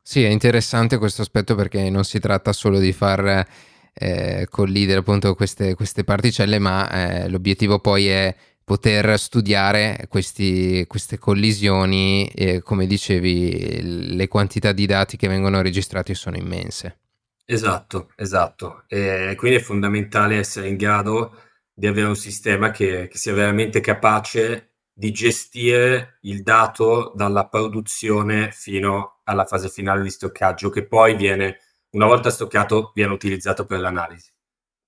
Sì, 0.00 0.22
è 0.24 0.28
interessante 0.28 0.96
questo 0.96 1.20
aspetto 1.20 1.54
perché 1.54 1.90
non 1.90 2.04
si 2.04 2.18
tratta 2.18 2.52
solo 2.52 2.78
di 2.78 2.92
far 2.92 3.44
eh, 3.92 4.46
collidere 4.48 5.00
appunto 5.00 5.34
queste, 5.34 5.74
queste 5.74 6.04
particelle, 6.04 6.58
ma 6.58 6.88
eh, 6.90 7.28
l'obiettivo 7.28 7.80
poi 7.80 8.06
è 8.06 8.34
poter 8.66 9.16
studiare 9.16 10.06
questi, 10.08 10.84
queste 10.88 11.18
collisioni 11.18 12.26
e 12.34 12.62
come 12.62 12.88
dicevi 12.88 14.16
le 14.16 14.26
quantità 14.26 14.72
di 14.72 14.86
dati 14.86 15.16
che 15.16 15.28
vengono 15.28 15.62
registrati 15.62 16.16
sono 16.16 16.36
immense. 16.36 16.98
Esatto, 17.44 18.10
esatto. 18.16 18.82
E 18.88 19.34
quindi 19.36 19.58
è 19.58 19.60
fondamentale 19.60 20.38
essere 20.38 20.66
in 20.66 20.74
grado 20.74 21.42
di 21.72 21.86
avere 21.86 22.08
un 22.08 22.16
sistema 22.16 22.72
che, 22.72 23.06
che 23.06 23.16
sia 23.16 23.34
veramente 23.34 23.78
capace 23.78 24.72
di 24.92 25.12
gestire 25.12 26.18
il 26.22 26.42
dato 26.42 27.12
dalla 27.14 27.46
produzione 27.46 28.50
fino 28.50 29.20
alla 29.22 29.44
fase 29.44 29.68
finale 29.68 30.02
di 30.02 30.10
stoccaggio, 30.10 30.70
che 30.70 30.88
poi 30.88 31.14
viene, 31.14 31.58
una 31.90 32.06
volta 32.06 32.30
stoccato, 32.30 32.90
viene 32.96 33.12
utilizzato 33.12 33.64
per 33.64 33.78
l'analisi. 33.78 34.28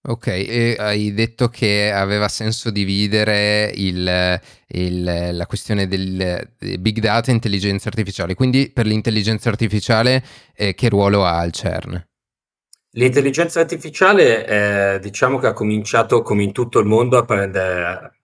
Ok, 0.01 0.27
e 0.29 0.77
hai 0.79 1.13
detto 1.13 1.49
che 1.49 1.91
aveva 1.93 2.29
senso 2.29 2.71
dividere 2.71 3.71
il, 3.75 4.41
il, 4.69 5.31
la 5.33 5.47
questione 5.47 5.87
del 5.87 6.51
big 6.79 7.01
data 7.01 7.31
e 7.31 7.35
intelligenza 7.35 7.89
artificiale, 7.89 8.35
quindi 8.35 8.71
per 8.73 8.87
l'intelligenza 8.87 9.49
artificiale 9.49 10.25
eh, 10.55 10.75
che 10.75 10.89
ruolo 10.89 11.25
ha 11.25 11.39
al 11.39 11.53
CERN? 11.53 12.07
L'intelligenza 12.93 13.61
artificiale 13.61 14.47
eh, 14.47 14.99
diciamo 15.01 15.39
che 15.39 15.49
ha 15.49 15.53
cominciato 15.53 16.23
come 16.23 16.43
in 16.43 16.53
tutto 16.53 16.79
il 16.79 16.87
mondo 16.87 17.19
a 17.19 17.25
prendere, 17.25 18.21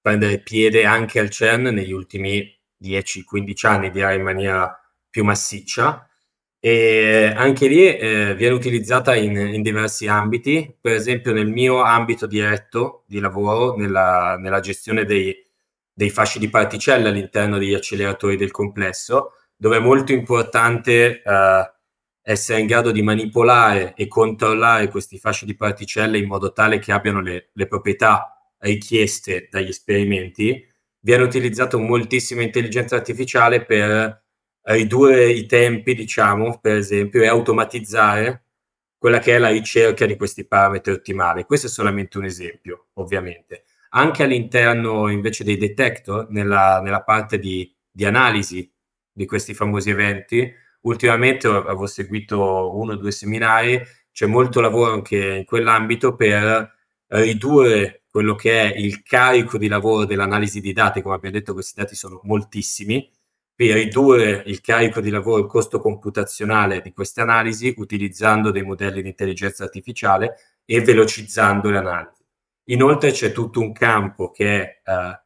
prendere 0.00 0.38
piede 0.38 0.84
anche 0.86 1.18
al 1.18 1.28
CERN 1.28 1.64
negli 1.64 1.92
ultimi 1.92 2.50
10-15 2.82 3.66
anni, 3.66 3.90
direi 3.90 4.16
in 4.16 4.22
maniera 4.22 4.74
più 5.10 5.24
massiccia 5.24 6.05
e 6.66 7.32
anche 7.36 7.68
lì 7.68 7.96
eh, 7.96 8.34
viene 8.34 8.52
utilizzata 8.52 9.14
in, 9.14 9.36
in, 9.36 9.62
diversi 9.62 10.08
ambiti, 10.08 10.76
per 10.80 10.94
esempio 10.94 11.32
nel 11.32 11.46
mio 11.46 11.80
ambito 11.80 12.26
diretto 12.26 13.04
di 13.06 13.20
lavoro, 13.20 13.76
nella, 13.76 14.36
nella 14.36 14.58
gestione 14.58 15.04
dei, 15.04 15.32
dei, 15.92 16.10
fasci 16.10 16.40
di 16.40 16.50
particelle 16.50 17.08
all'interno 17.08 17.58
degli 17.58 17.72
acceleratori 17.72 18.36
del 18.36 18.50
complesso, 18.50 19.34
dove 19.56 19.76
è 19.76 19.78
molto 19.78 20.10
importante 20.12 21.22
eh, 21.22 21.72
essere 22.22 22.58
in 22.58 22.66
grado 22.66 22.90
di 22.90 23.00
manipolare 23.00 23.94
e 23.94 24.08
controllare 24.08 24.88
questi 24.88 25.18
fasci 25.18 25.46
di 25.46 25.54
particelle 25.54 26.18
in 26.18 26.26
modo 26.26 26.52
tale 26.52 26.80
che 26.80 26.90
abbiano 26.90 27.20
le, 27.20 27.50
le 27.52 27.66
proprietà 27.68 28.44
richieste 28.58 29.46
dagli 29.52 29.68
esperimenti, 29.68 30.66
viene 30.98 31.22
utilizzata 31.22 31.76
moltissima 31.76 32.42
intelligenza 32.42 32.96
artificiale 32.96 33.64
per 33.64 34.24
ridurre 34.74 35.30
i 35.30 35.46
tempi, 35.46 35.94
diciamo, 35.94 36.58
per 36.60 36.76
esempio, 36.76 37.22
e 37.22 37.26
automatizzare 37.26 38.44
quella 38.98 39.18
che 39.18 39.34
è 39.36 39.38
la 39.38 39.50
ricerca 39.50 40.06
di 40.06 40.16
questi 40.16 40.46
parametri 40.46 40.92
ottimali. 40.92 41.44
Questo 41.44 41.66
è 41.66 41.70
solamente 41.70 42.18
un 42.18 42.24
esempio, 42.24 42.88
ovviamente. 42.94 43.64
Anche 43.90 44.24
all'interno 44.24 45.08
invece 45.08 45.44
dei 45.44 45.56
detector, 45.56 46.28
nella, 46.30 46.80
nella 46.82 47.02
parte 47.02 47.38
di, 47.38 47.72
di, 47.90 48.04
analisi 48.04 48.70
di 49.12 49.26
questi 49.26 49.54
famosi 49.54 49.90
eventi, 49.90 50.52
ultimamente 50.82 51.46
avevo 51.46 51.86
seguito 51.86 52.76
uno 52.76 52.92
o 52.92 52.96
due 52.96 53.12
seminari, 53.12 53.80
c'è 54.12 54.26
molto 54.26 54.60
lavoro 54.60 54.92
anche 54.92 55.36
in 55.36 55.44
quell'ambito 55.44 56.16
per 56.16 56.74
ridurre 57.08 58.02
quello 58.10 58.34
che 58.34 58.72
è 58.72 58.76
il 58.76 59.02
carico 59.02 59.58
di 59.58 59.68
lavoro 59.68 60.04
dell'analisi 60.04 60.60
di 60.60 60.72
dati, 60.72 61.02
come 61.02 61.14
abbiamo 61.14 61.36
detto 61.36 61.52
questi 61.52 61.80
dati 61.80 61.94
sono 61.94 62.20
moltissimi, 62.24 63.08
per 63.56 63.74
ridurre 63.74 64.42
il 64.46 64.60
carico 64.60 65.00
di 65.00 65.08
lavoro, 65.08 65.40
il 65.40 65.48
costo 65.48 65.78
computazionale 65.78 66.82
di 66.82 66.92
queste 66.92 67.22
analisi 67.22 67.74
utilizzando 67.78 68.50
dei 68.50 68.62
modelli 68.62 69.00
di 69.00 69.08
intelligenza 69.08 69.64
artificiale 69.64 70.36
e 70.66 70.82
velocizzando 70.82 71.70
le 71.70 71.78
analisi. 71.78 72.22
Inoltre 72.64 73.12
c'è 73.12 73.32
tutto 73.32 73.60
un 73.60 73.72
campo 73.72 74.30
che 74.30 74.62
è 74.62 74.82
eh, 74.84 75.20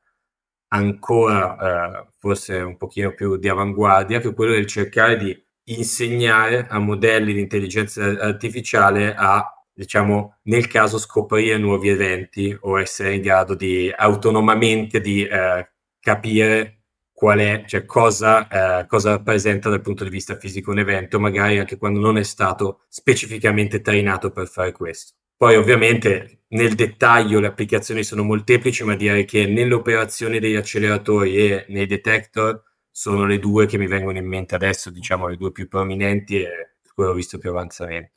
ancora 0.69 2.03
eh, 2.05 2.07
forse 2.19 2.59
un 2.61 2.77
pochino 2.77 3.15
più 3.15 3.37
di 3.37 3.49
avanguardia, 3.49 4.21
che 4.21 4.29
è 4.29 4.35
quello 4.35 4.53
del 4.53 4.67
cercare 4.67 5.17
di 5.17 5.45
insegnare 5.65 6.67
a 6.69 6.79
modelli 6.79 7.33
di 7.33 7.41
intelligenza 7.41 8.05
artificiale 8.05 9.13
a, 9.13 9.45
diciamo, 9.73 10.39
nel 10.43 10.69
caso 10.69 10.99
scoprire 10.99 11.59
nuovi 11.59 11.89
eventi 11.89 12.57
o 12.61 12.79
essere 12.79 13.15
in 13.15 13.23
grado 13.23 13.57
di 13.57 13.93
autonomamente 13.95 15.01
di 15.01 15.25
eh, 15.27 15.69
capire 15.99 16.80
qual 17.21 17.39
è, 17.39 17.65
cioè 17.67 17.85
cosa, 17.85 18.49
eh, 18.81 18.87
cosa 18.87 19.11
rappresenta 19.11 19.69
dal 19.69 19.83
punto 19.83 20.05
di 20.05 20.09
vista 20.11 20.39
fisico 20.39 20.71
un 20.71 20.79
evento, 20.79 21.21
magari 21.21 21.59
anche 21.59 21.77
quando 21.77 22.01
non 22.01 22.17
è 22.17 22.23
stato 22.23 22.85
specificamente 22.89 23.83
trainato 23.83 24.31
per 24.31 24.49
fare 24.49 24.73
questo. 24.73 25.17
Poi 25.37 25.55
ovviamente 25.57 26.45
nel 26.49 26.75
dettaglio 26.75 27.39
le 27.39 27.49
applicazioni 27.49 28.05
sono 28.05 28.23
molteplici, 28.23 28.85
ma 28.85 28.97
direi 28.97 29.27
che 29.27 29.45
nelle 29.45 29.75
operazioni 29.75 30.39
degli 30.39 30.57
acceleratori 30.57 31.37
e 31.37 31.67
nei 31.69 31.85
detector 31.85 32.63
sono 32.91 33.27
le 33.27 33.39
due 33.39 33.67
che 33.67 33.77
mi 33.77 33.87
vengono 33.87 34.17
in 34.17 34.27
mente 34.27 34.55
adesso, 34.55 34.89
diciamo 34.89 35.29
le 35.29 35.37
due 35.37 35.53
più 35.53 35.69
prominenti 35.69 36.41
e 36.41 36.77
cui 36.95 37.05
ho 37.05 37.13
visto 37.13 37.37
più 37.37 37.51
avanzamento. 37.51 38.13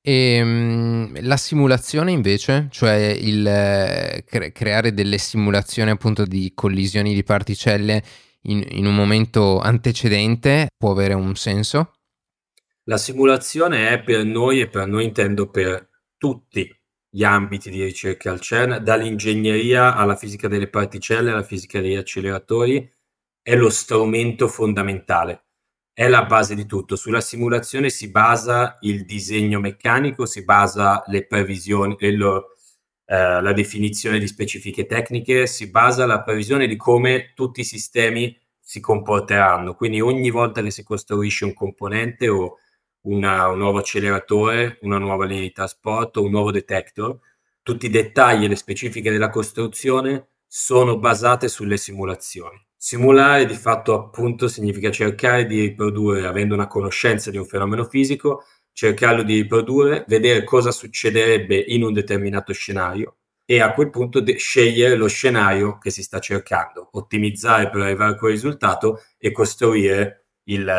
E 0.00 0.40
um, 0.40 1.18
la 1.20 1.36
simulazione 1.36 2.12
invece, 2.12 2.68
cioè 2.70 3.14
il 3.14 3.46
eh, 3.46 4.24
cre- 4.26 4.52
creare 4.52 4.94
delle 4.94 5.18
simulazioni 5.18 5.90
appunto 5.90 6.24
di 6.24 6.52
collisioni 6.54 7.12
di 7.12 7.22
particelle 7.22 8.02
in, 8.42 8.64
in 8.70 8.86
un 8.86 8.94
momento 8.94 9.58
antecedente 9.60 10.68
può 10.76 10.92
avere 10.92 11.14
un 11.14 11.34
senso? 11.34 11.92
La 12.84 12.96
simulazione 12.96 13.90
è 13.90 14.02
per 14.02 14.24
noi, 14.24 14.60
e 14.60 14.68
per 14.68 14.86
noi 14.86 15.04
intendo 15.04 15.50
per 15.50 15.88
tutti 16.16 16.74
gli 17.10 17.24
ambiti 17.24 17.70
di 17.70 17.82
ricerca 17.82 18.30
al 18.30 18.40
CERN, 18.40 18.82
dall'ingegneria 18.82 19.94
alla 19.94 20.16
fisica 20.16 20.48
delle 20.48 20.68
particelle, 20.68 21.30
alla 21.30 21.42
fisica 21.42 21.80
degli 21.80 21.96
acceleratori, 21.96 22.90
è 23.42 23.56
lo 23.56 23.70
strumento 23.70 24.48
fondamentale, 24.48 25.44
è 25.92 26.06
la 26.08 26.24
base 26.24 26.54
di 26.54 26.66
tutto. 26.66 26.96
Sulla 26.96 27.20
simulazione 27.20 27.90
si 27.90 28.10
basa 28.10 28.78
il 28.82 29.04
disegno 29.04 29.58
meccanico, 29.60 30.26
si 30.26 30.44
basa 30.44 31.02
le 31.06 31.26
previsioni, 31.26 31.96
lo, 32.14 32.54
eh, 33.10 33.40
la 33.40 33.52
definizione 33.54 34.18
di 34.18 34.26
specifiche 34.26 34.84
tecniche, 34.84 35.46
si 35.46 35.70
basa 35.70 36.04
la 36.04 36.22
previsione 36.22 36.66
di 36.66 36.76
come 36.76 37.32
tutti 37.34 37.60
i 37.60 37.64
sistemi 37.64 38.38
si 38.60 38.80
comporteranno. 38.80 39.74
Quindi 39.74 40.02
ogni 40.02 40.28
volta 40.28 40.60
che 40.60 40.70
si 40.70 40.84
costruisce 40.84 41.46
un 41.46 41.54
componente 41.54 42.28
o 42.28 42.58
una, 43.06 43.48
un 43.48 43.56
nuovo 43.56 43.78
acceleratore, 43.78 44.78
una 44.82 44.98
nuova 44.98 45.24
linea 45.24 45.42
di 45.42 45.52
trasporto, 45.52 46.22
un 46.22 46.30
nuovo 46.30 46.50
detector, 46.50 47.18
tutti 47.62 47.86
i 47.86 47.90
dettagli 47.90 48.44
e 48.44 48.48
le 48.48 48.56
specifiche 48.56 49.10
della 49.10 49.30
costruzione 49.30 50.28
sono 50.46 50.98
basate 50.98 51.48
sulle 51.48 51.78
simulazioni. 51.78 52.62
Simulare 52.76 53.46
di 53.46 53.54
fatto 53.54 53.94
appunto 53.94 54.48
significa 54.48 54.90
cercare 54.90 55.46
di 55.46 55.60
riprodurre, 55.60 56.26
avendo 56.26 56.52
una 56.52 56.66
conoscenza 56.66 57.30
di 57.30 57.38
un 57.38 57.46
fenomeno 57.46 57.84
fisico, 57.84 58.44
cercarlo 58.78 59.24
di 59.24 59.34
riprodurre, 59.34 60.04
vedere 60.06 60.44
cosa 60.44 60.70
succederebbe 60.70 61.56
in 61.56 61.82
un 61.82 61.92
determinato 61.92 62.52
scenario 62.52 63.16
e 63.44 63.60
a 63.60 63.72
quel 63.72 63.90
punto 63.90 64.20
de- 64.20 64.36
scegliere 64.36 64.94
lo 64.94 65.08
scenario 65.08 65.78
che 65.78 65.90
si 65.90 66.04
sta 66.04 66.20
cercando, 66.20 66.90
ottimizzare 66.92 67.70
per 67.70 67.80
arrivare 67.80 68.12
a 68.12 68.14
quel 68.16 68.30
risultato 68.30 69.02
e 69.18 69.32
costruire 69.32 70.26
il, 70.44 70.72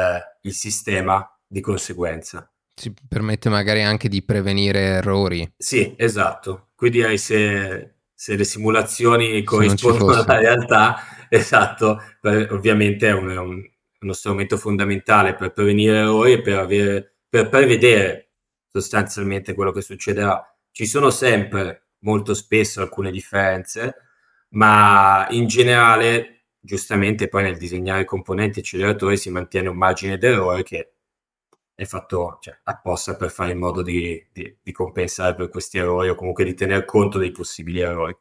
il 0.44 0.54
sistema 0.54 1.30
di 1.46 1.60
conseguenza. 1.60 2.50
Ci 2.74 2.94
permette 3.06 3.50
magari 3.50 3.84
anche 3.84 4.08
di 4.08 4.24
prevenire 4.24 4.80
errori. 4.80 5.56
Sì, 5.58 5.94
esatto. 5.98 6.70
Quindi 6.76 7.18
se, 7.18 7.96
se 8.14 8.36
le 8.38 8.44
simulazioni 8.46 9.44
corrispondono 9.44 10.14
alla 10.14 10.38
realtà, 10.38 11.02
esatto, 11.28 12.02
per, 12.22 12.54
ovviamente 12.54 13.10
è, 13.10 13.12
un, 13.12 13.30
è 13.30 13.38
un, 13.38 13.62
uno 14.00 14.14
strumento 14.14 14.56
fondamentale 14.56 15.36
per 15.36 15.52
prevenire 15.52 15.98
errori 15.98 16.32
e 16.32 16.42
per, 16.42 16.60
avere, 16.60 17.16
per 17.30 17.50
prevedere 17.50 18.32
sostanzialmente 18.72 19.54
quello 19.54 19.72
che 19.72 19.82
succederà. 19.82 20.44
Ci 20.72 20.86
sono 20.86 21.10
sempre 21.10 21.90
molto 22.00 22.34
spesso 22.34 22.82
alcune 22.82 23.12
differenze, 23.12 23.96
ma 24.50 25.28
in 25.30 25.48
generale, 25.48 26.46
giustamente 26.60 27.28
poi 27.28 27.44
nel 27.44 27.58
disegnare 27.58 28.06
componenti 28.06 28.60
e 28.60 28.62
acceleratori 28.62 29.18
si 29.18 29.30
mantiene 29.30 29.70
un 29.70 29.78
margine 29.78 30.18
d'errore 30.18 30.64
che 30.64 30.94
è 31.76 31.86
fatto 31.86 32.40
cioè, 32.42 32.60
apposta 32.64 33.16
per 33.16 33.32
fare 33.32 33.52
in 33.52 33.58
modo 33.60 33.82
di, 33.82 34.28
di, 34.34 34.58
di, 34.62 34.72
compensare 34.74 35.36
per 35.36 35.48
questi 35.50 35.78
errori 35.78 36.10
o 36.10 36.16
comunque 36.16 36.44
di 36.44 36.54
tener 36.54 36.84
conto 36.84 37.18
dei 37.18 37.32
possibili 37.32 37.80
errori. 37.80 38.16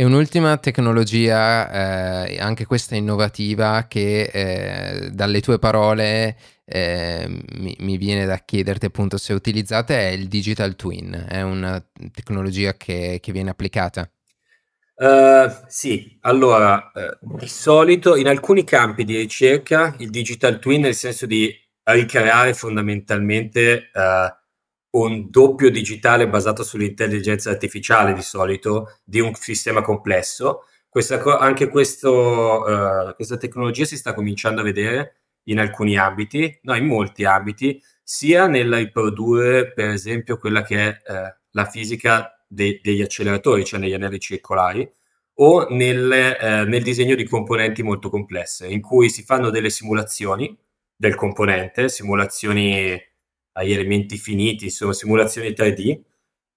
E 0.00 0.04
un'ultima 0.04 0.56
tecnologia, 0.56 2.24
eh, 2.24 2.40
anche 2.40 2.64
questa 2.64 2.94
innovativa, 2.94 3.84
che 3.86 4.30
eh, 4.32 5.10
dalle 5.10 5.42
tue 5.42 5.58
parole 5.58 6.38
eh, 6.64 7.26
mi, 7.58 7.76
mi, 7.80 7.98
viene 7.98 8.24
da 8.24 8.38
chiederti 8.38 8.86
appunto 8.86 9.18
se 9.18 9.34
utilizzate, 9.34 9.98
è 9.98 10.06
il 10.12 10.26
digital 10.26 10.74
twin, 10.74 11.26
è 11.28 11.42
una 11.42 11.86
tecnologia 12.14 12.72
che, 12.78 13.18
che 13.20 13.30
viene 13.30 13.50
applicata. 13.50 14.10
Uh, 14.94 15.52
sì, 15.68 16.16
allora, 16.22 16.90
uh, 16.94 17.36
di 17.36 17.46
solito 17.46 18.16
in 18.16 18.26
alcuni 18.26 18.64
campi 18.64 19.04
di 19.04 19.18
ricerca 19.18 19.94
il 19.98 20.08
digital 20.08 20.60
twin 20.60 20.80
nel 20.80 20.94
senso 20.94 21.26
di 21.26 21.54
ricreare 21.82 22.54
fondamentalmente 22.54 23.90
uh, 23.92 24.39
un 24.92 25.30
doppio 25.30 25.70
digitale 25.70 26.28
basato 26.28 26.62
sull'intelligenza 26.62 27.50
artificiale 27.50 28.12
di 28.12 28.22
solito 28.22 28.98
di 29.04 29.20
un 29.20 29.34
sistema 29.34 29.82
complesso. 29.82 30.64
Questa, 30.88 31.38
anche 31.38 31.68
questo, 31.68 32.64
uh, 32.64 33.14
questa 33.14 33.36
tecnologia 33.36 33.84
si 33.84 33.96
sta 33.96 34.14
cominciando 34.14 34.60
a 34.60 34.64
vedere 34.64 35.20
in 35.44 35.60
alcuni 35.60 35.96
ambiti, 35.96 36.58
no, 36.62 36.74
in 36.74 36.86
molti 36.86 37.24
ambiti, 37.24 37.80
sia 38.02 38.46
nel 38.46 38.72
riprodurre, 38.74 39.72
per 39.72 39.90
esempio, 39.90 40.36
quella 40.36 40.62
che 40.62 40.88
è 40.88 41.12
uh, 41.12 41.38
la 41.50 41.64
fisica 41.66 42.44
de- 42.46 42.80
degli 42.82 43.02
acceleratori, 43.02 43.64
cioè 43.64 43.78
negli 43.78 43.94
anelli 43.94 44.18
circolari, 44.18 44.90
o 45.34 45.68
nel, 45.70 46.12
eh, 46.12 46.64
nel 46.64 46.82
disegno 46.82 47.14
di 47.14 47.24
componenti 47.24 47.82
molto 47.82 48.10
complesse, 48.10 48.66
in 48.66 48.82
cui 48.82 49.08
si 49.08 49.22
fanno 49.22 49.48
delle 49.48 49.70
simulazioni 49.70 50.54
del 50.94 51.14
componente, 51.14 51.88
simulazioni 51.88 53.00
agli 53.52 53.72
elementi 53.72 54.16
finiti, 54.16 54.64
insomma 54.64 54.92
simulazioni 54.92 55.50
3D, 55.50 56.00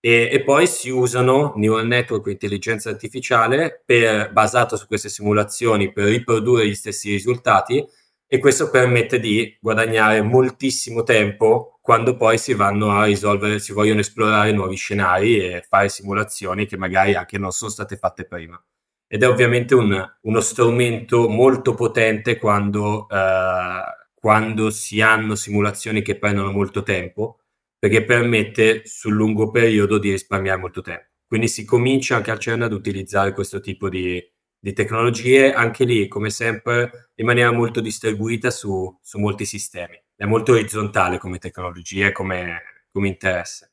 e, 0.06 0.30
e, 0.32 0.44
poi 0.44 0.68
si 0.68 0.90
usano 0.90 1.54
neural 1.56 1.88
network 1.88 2.26
o 2.26 2.30
intelligenza 2.30 2.90
artificiale 2.90 3.82
per, 3.86 4.34
basato 4.34 4.76
su 4.76 4.86
queste 4.86 5.08
simulazioni 5.08 5.94
per 5.94 6.08
riprodurre 6.08 6.68
gli 6.68 6.76
stessi 6.76 7.12
risultati 7.12 7.82
e 8.28 8.40
questo 8.40 8.70
permette 8.70 9.20
di 9.22 9.58
guadagnare 9.62 10.22
moltissimo 10.22 11.04
tempo 11.04 11.78
quando 11.82 12.18
poi 12.18 12.38
si 12.38 12.54
vanno 12.54 12.92
a 12.92 13.06
risolvere, 13.06 13.60
si 13.60 13.74
vogliono 13.74 14.02
esplorare 14.02 14.52
nuovi 14.52 14.76
scenari 14.76 15.38
e 15.40 15.66
fare 15.70 15.88
simulazioni 15.88 16.66
che 16.66 16.78
magari 16.78 17.14
anche 17.14 17.38
non 17.38 17.52
sono 17.52 17.72
state 17.72 17.96
fatte 17.96 18.26
prima. 18.26 18.62
Ed 19.08 19.24
è 19.24 19.28
ovviamente 19.28 19.76
un, 19.76 20.04
uno 20.22 20.40
strumento 20.42 21.30
molto 21.30 21.76
potente 21.76 22.38
quando 22.40 23.08
eh, 23.08 23.82
quando 24.24 24.70
si 24.70 25.02
hanno 25.02 25.36
simulazioni 25.36 26.02
che 26.02 26.18
prendono 26.18 26.54
molto 26.54 26.82
tempo, 26.82 27.42
perché 27.78 28.06
permette 28.06 28.84
sul 28.86 29.12
lungo 29.12 29.52
periodo 29.52 29.98
di 29.98 30.12
risparmiare 30.12 30.62
molto 30.62 30.80
tempo. 30.80 31.08
Quindi 31.28 31.50
si 31.50 31.66
comincia 31.66 32.16
anche 32.16 32.32
al 32.32 32.40
CERN 32.40 32.62
ad 32.62 32.72
utilizzare 32.72 33.34
questo 33.34 33.60
tipo 33.60 33.90
di, 33.90 34.24
di 34.58 34.72
tecnologie, 34.72 35.52
anche 35.52 35.84
lì, 35.84 36.08
come 36.08 36.30
sempre, 36.30 37.10
in 37.16 37.26
maniera 37.26 37.52
molto 37.52 37.82
distribuita 37.82 38.50
su, 38.50 38.98
su 39.02 39.20
molti 39.20 39.44
sistemi. 39.44 40.02
È 40.16 40.24
molto 40.24 40.54
orizzontale 40.54 41.18
come 41.18 41.38
tecnologia 41.38 42.08
e 42.08 42.14
come, 42.14 42.62
come 42.94 43.10
interesse. 43.10 43.73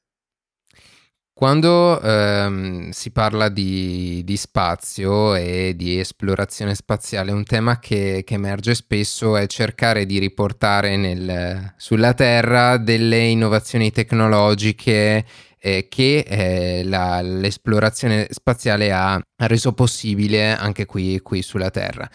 Quando 1.40 1.98
ehm, 2.02 2.90
si 2.90 3.12
parla 3.12 3.48
di, 3.48 4.20
di, 4.26 4.36
spazio 4.36 5.34
e 5.34 5.72
di 5.74 5.98
esplorazione 5.98 6.74
spaziale, 6.74 7.32
un 7.32 7.44
tema 7.44 7.78
che, 7.78 8.24
che 8.26 8.34
emerge 8.34 8.74
spesso 8.74 9.38
è 9.38 9.46
cercare 9.46 10.04
di 10.04 10.18
riportare 10.18 10.98
nel, 10.98 11.72
sulla 11.78 12.12
Terra 12.12 12.76
delle 12.76 13.20
innovazioni 13.20 13.90
tecnologiche 13.90 15.24
eh, 15.58 15.86
che 15.88 16.18
eh, 16.28 16.84
la, 16.84 17.22
l'esplorazione 17.22 18.26
spaziale 18.28 18.92
ha 18.92 19.18
reso 19.36 19.72
possibile 19.72 20.54
anche 20.54 20.84
qui, 20.84 21.20
qui 21.20 21.40
sulla 21.40 21.70
Terra. 21.70 22.06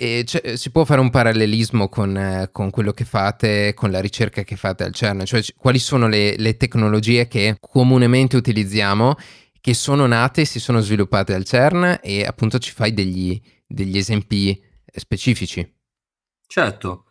E 0.00 0.24
si 0.54 0.70
può 0.70 0.84
fare 0.84 1.00
un 1.00 1.10
parallelismo 1.10 1.88
con, 1.88 2.16
eh, 2.16 2.50
con, 2.52 2.70
quello 2.70 2.92
che 2.92 3.04
fate, 3.04 3.74
con 3.74 3.90
la 3.90 4.00
ricerca 4.00 4.44
che 4.44 4.54
fate 4.54 4.84
al 4.84 4.94
CERN, 4.94 5.24
cioè 5.24 5.42
quali 5.56 5.80
sono 5.80 6.06
le, 6.06 6.36
le 6.36 6.56
tecnologie 6.56 7.26
che 7.26 7.56
comunemente 7.58 8.36
utilizziamo, 8.36 9.16
che 9.60 9.74
sono 9.74 10.06
nate, 10.06 10.44
si 10.44 10.60
sono 10.60 10.78
sviluppate 10.78 11.34
al 11.34 11.42
CERN 11.42 11.98
e 12.00 12.24
appunto 12.24 12.58
ci 12.58 12.70
fai 12.70 12.94
degli, 12.94 13.40
degli 13.66 13.96
esempi 13.96 14.62
specifici. 14.94 15.68
Certo, 16.46 17.02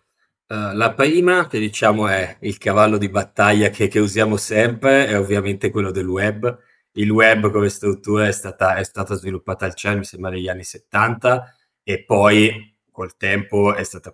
Uh, 0.49 0.73
la 0.73 0.93
prima, 0.93 1.45
che 1.47 1.59
diciamo 1.59 2.07
è 2.07 2.37
il 2.39 2.57
cavallo 2.57 2.97
di 2.97 3.09
battaglia 3.09 3.67
che, 3.69 3.89
che, 3.89 3.99
usiamo 3.99 4.37
sempre, 4.37 5.05
è 5.05 5.19
ovviamente 5.19 5.69
quello 5.69 5.91
del 5.91 6.07
web. 6.07 6.57
Il 6.93 7.11
web 7.11 7.51
come 7.51 7.67
struttura 7.67 8.27
è 8.27 8.31
stata, 8.31 8.75
è 8.75 8.83
stata 8.85 9.15
sviluppata 9.15 9.65
al 9.65 9.75
CERN, 9.75 9.97
mi 9.97 10.03
sembra, 10.05 10.29
negli 10.29 10.47
anni 10.47 10.63
70 10.63 11.53
e 11.83 12.05
poi 12.05 12.76
col 12.97 13.15
tempo 13.15 13.75
è 13.75 13.83
stata, 13.83 14.11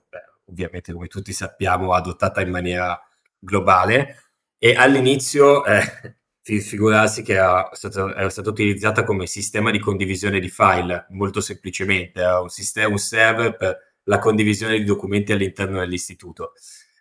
ovviamente 0.48 0.92
come 0.92 1.08
tutti 1.08 1.32
sappiamo, 1.32 1.94
adottata 1.94 2.42
in 2.42 2.50
maniera 2.50 3.02
globale 3.40 4.18
e 4.58 4.76
all'inizio 4.76 5.64
eh, 5.64 6.18
figurarsi 6.44 7.24
che 7.24 7.36
era 7.36 7.70
stata, 7.72 8.14
era 8.14 8.30
stata, 8.30 8.50
utilizzata 8.50 9.06
come 9.06 9.26
sistema 9.26 9.72
di 9.72 9.80
condivisione 9.80 10.42
di 10.42 10.50
file, 10.50 11.06
molto 11.12 11.40
semplicemente, 11.40 12.20
era 12.20 12.42
un, 12.42 12.50
sistema, 12.50 12.90
un 12.90 12.98
server 12.98 13.56
per 13.56 13.78
la 14.04 14.20
condivisione 14.20 14.78
di 14.78 14.84
documenti 14.84 15.32
all'interno 15.32 15.80
dell'istituto. 15.80 16.52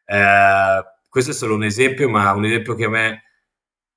Eh, 0.05 0.85
questo 1.09 1.33
è 1.33 1.35
solo 1.35 1.57
un 1.57 1.65
esempio, 1.65 2.09
ma 2.09 2.31
un 2.31 2.45
esempio 2.45 2.77
che 2.77 2.85
a 2.85 2.91
me 2.91 3.23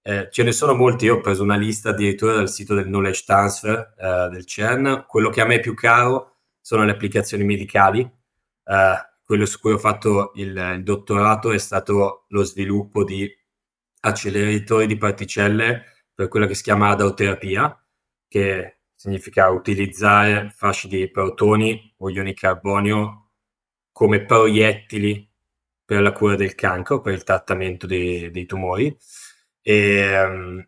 eh, 0.02 0.28
ce 0.32 0.42
ne 0.42 0.52
sono 0.52 0.74
molti. 0.74 1.06
Io 1.06 1.18
ho 1.18 1.22
preso 1.22 1.44
una 1.44 1.56
lista 1.56 1.90
addirittura 1.90 2.34
dal 2.34 2.50
sito 2.50 2.74
del 2.74 2.86
knowledge 2.86 3.24
transfer 3.28 3.94
eh, 3.96 4.30
del 4.32 4.44
CERN. 4.44 5.06
Quello 5.08 5.30
che 5.30 5.42
a 5.42 5.46
me 5.46 5.56
è 5.58 5.60
più 5.60 5.76
caro 5.76 6.35
sono 6.66 6.84
le 6.84 6.94
applicazioni 6.94 7.44
medicali. 7.44 8.02
Uh, 8.02 8.98
quello 9.24 9.46
su 9.46 9.60
cui 9.60 9.74
ho 9.74 9.78
fatto 9.78 10.32
il, 10.34 10.58
il, 10.58 10.82
dottorato 10.84 11.52
è 11.52 11.60
stato 11.60 12.26
lo 12.30 12.44
sviluppo 12.44 13.04
di 13.04 13.32
acceleratori 14.00 14.88
di 14.88 14.98
particelle 14.98 16.08
per 16.12 16.28
quella 16.28 16.48
che 16.48 16.56
si 16.56 16.64
chiama 16.64 16.90
adauterapia, 16.90 17.86
che 18.28 18.80
significa 18.96 19.50
utilizzare 19.50 20.50
fasci 20.56 20.88
di 20.88 21.08
protoni 21.12 21.94
o 21.98 22.10
ioni 22.10 22.34
carbonio 22.34 23.30
come 23.92 24.26
proiettili 24.26 25.32
per 25.86 26.02
la 26.02 26.14
cura 26.14 26.36
del 26.36 26.56
cancro, 26.56 27.00
per 27.00 27.14
il 27.14 27.24
trattamento 27.24 27.86
dei, 27.86 28.32
dei 28.32 28.48
tumori. 28.48 28.98
E, 29.62 30.24
um, 30.24 30.68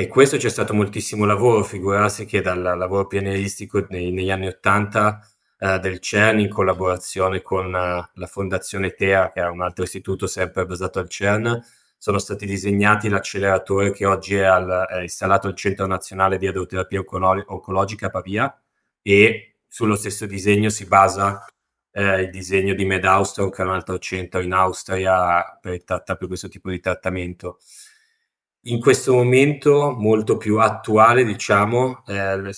e 0.00 0.06
questo 0.06 0.38
c'è 0.38 0.48
stato 0.48 0.72
moltissimo 0.72 1.26
lavoro, 1.26 1.62
figurarsi 1.62 2.24
che 2.24 2.40
dal 2.40 2.62
lavoro 2.62 3.06
pianeristico 3.06 3.84
nei, 3.90 4.10
negli 4.12 4.30
anni 4.30 4.46
Ottanta 4.46 5.20
eh, 5.58 5.78
del 5.78 5.98
CERN 5.98 6.40
in 6.40 6.48
collaborazione 6.48 7.42
con 7.42 7.66
uh, 7.66 7.70
la 8.18 8.26
Fondazione 8.26 8.94
TEA, 8.94 9.30
che 9.30 9.42
è 9.42 9.46
un 9.46 9.60
altro 9.60 9.84
istituto 9.84 10.26
sempre 10.26 10.64
basato 10.64 11.00
al 11.00 11.08
CERN, 11.10 11.62
sono 11.98 12.16
stati 12.16 12.46
disegnati 12.46 13.10
l'acceleratore 13.10 13.92
che 13.92 14.06
oggi 14.06 14.36
è, 14.36 14.44
al, 14.44 14.86
è 14.88 15.00
installato 15.02 15.48
al 15.48 15.54
Centro 15.54 15.86
Nazionale 15.86 16.38
di 16.38 16.46
Adroterapia 16.46 17.04
Oncologica 17.04 18.06
a 18.06 18.10
Pavia 18.10 18.58
e 19.02 19.58
sullo 19.68 19.96
stesso 19.96 20.24
disegno 20.24 20.70
si 20.70 20.86
basa 20.86 21.44
eh, 21.92 22.22
il 22.22 22.30
disegno 22.30 22.72
di 22.72 22.86
Med 22.86 23.04
Austron, 23.04 23.50
che 23.50 23.60
è 23.60 23.66
un 23.66 23.72
altro 23.72 23.98
centro 23.98 24.40
in 24.40 24.54
Austria 24.54 25.58
per, 25.60 25.84
per 25.84 26.26
questo 26.26 26.48
tipo 26.48 26.70
di 26.70 26.80
trattamento. 26.80 27.58
In 28.64 28.78
questo 28.78 29.14
momento 29.14 29.94
molto 29.96 30.36
più 30.36 30.58
attuale, 30.58 31.24
diciamo, 31.24 32.02
eh, 32.06 32.52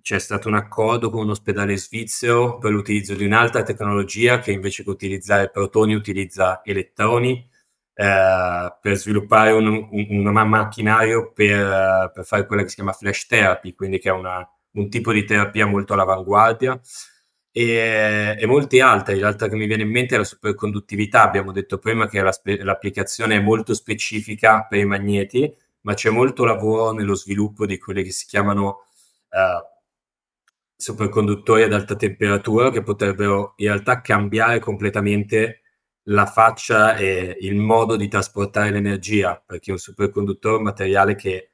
c'è 0.00 0.18
stato 0.18 0.48
un 0.48 0.54
accordo 0.54 1.08
con 1.10 1.22
un 1.22 1.30
ospedale 1.30 1.76
svizzero 1.76 2.58
per 2.58 2.72
l'utilizzo 2.72 3.14
di 3.14 3.24
un'altra 3.24 3.62
tecnologia 3.62 4.40
che 4.40 4.52
invece 4.52 4.82
che 4.82 4.90
utilizzare 4.90 5.50
protoni 5.50 5.94
utilizza 5.94 6.62
elettroni 6.64 7.48
eh, 7.94 8.76
per 8.80 8.96
sviluppare 8.96 9.52
un, 9.52 9.66
un, 9.90 10.26
un 10.26 10.48
macchinario 10.48 11.32
per, 11.32 12.10
per, 12.12 12.24
fare 12.24 12.46
quella 12.46 12.62
che 12.62 12.68
si 12.68 12.74
chiama 12.76 12.92
flash 12.92 13.26
therapy, 13.26 13.74
quindi 13.74 13.98
che 13.98 14.08
è 14.08 14.12
una, 14.12 14.48
un 14.72 14.88
tipo 14.90 15.12
di 15.12 15.24
terapia 15.24 15.66
molto 15.66 15.92
all'avanguardia. 15.94 16.80
E, 17.58 18.36
e 18.38 18.46
molti 18.46 18.80
altri. 18.80 19.18
L'altra 19.18 19.48
che 19.48 19.56
mi 19.56 19.66
viene 19.66 19.82
in 19.84 19.90
mente 19.90 20.14
è 20.14 20.18
la 20.18 20.24
superconduttività. 20.24 21.22
Abbiamo 21.22 21.52
detto 21.52 21.78
prima 21.78 22.06
che 22.06 22.20
la 22.20 22.30
l'applicazione 22.62 23.36
è 23.36 23.40
molto 23.40 23.72
specifica 23.72 24.66
per 24.68 24.80
i 24.80 24.84
magneti, 24.84 25.50
ma 25.82 25.94
c'è 25.94 26.10
molto 26.10 26.44
lavoro 26.44 26.92
nello 26.92 27.14
sviluppo 27.14 27.64
di 27.64 27.78
quelli 27.78 28.02
che 28.02 28.10
si 28.10 28.26
chiamano 28.26 28.84
uh, 29.30 29.64
superconduttori 30.76 31.62
ad 31.62 31.72
alta 31.72 31.96
temperatura 31.96 32.70
che 32.70 32.82
potrebbero 32.82 33.54
in 33.56 33.68
realtà 33.68 34.02
cambiare 34.02 34.58
completamente 34.58 35.62
la 36.08 36.26
faccia 36.26 36.96
e 36.96 37.38
il 37.40 37.56
modo 37.56 37.96
di 37.96 38.08
trasportare 38.08 38.70
l'energia, 38.70 39.42
perché 39.44 39.72
un 39.72 39.78
superconduttore 39.78 40.56
è 40.56 40.58
un 40.58 40.64
materiale 40.64 41.14
che 41.14 41.52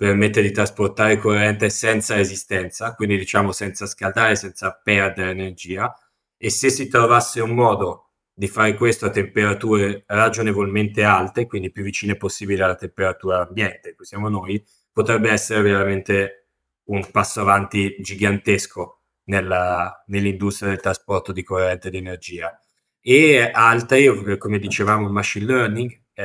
permette 0.00 0.40
di 0.40 0.50
trasportare 0.50 1.18
corrente 1.18 1.68
senza 1.68 2.14
resistenza, 2.14 2.94
quindi 2.94 3.18
diciamo 3.18 3.52
senza 3.52 3.84
scaldare, 3.84 4.34
senza 4.34 4.72
perdere 4.82 5.32
energia. 5.32 5.94
E 6.38 6.48
se 6.48 6.70
si 6.70 6.88
trovasse 6.88 7.42
un 7.42 7.50
modo 7.50 8.12
di 8.32 8.48
fare 8.48 8.76
questo 8.76 9.04
a 9.04 9.10
temperature 9.10 10.04
ragionevolmente 10.06 11.04
alte, 11.04 11.44
quindi 11.46 11.70
più 11.70 11.82
vicine 11.82 12.16
possibile 12.16 12.62
alla 12.62 12.76
temperatura 12.76 13.46
ambiente, 13.46 13.94
qui 13.94 14.06
siamo 14.06 14.30
noi, 14.30 14.64
potrebbe 14.90 15.30
essere 15.30 15.60
veramente 15.60 16.46
un 16.84 17.10
passo 17.10 17.42
avanti 17.42 17.96
gigantesco 18.00 19.02
nella, 19.24 20.02
nell'industria 20.06 20.70
del 20.70 20.80
trasporto 20.80 21.30
di 21.32 21.42
corrente 21.42 21.88
ed 21.88 21.94
energia 21.96 22.58
e 23.02 23.50
altre, 23.52 24.38
come 24.38 24.58
dicevamo, 24.58 25.06
il 25.06 25.12
machine 25.12 25.44
learning, 25.44 25.90
eh, 26.14 26.24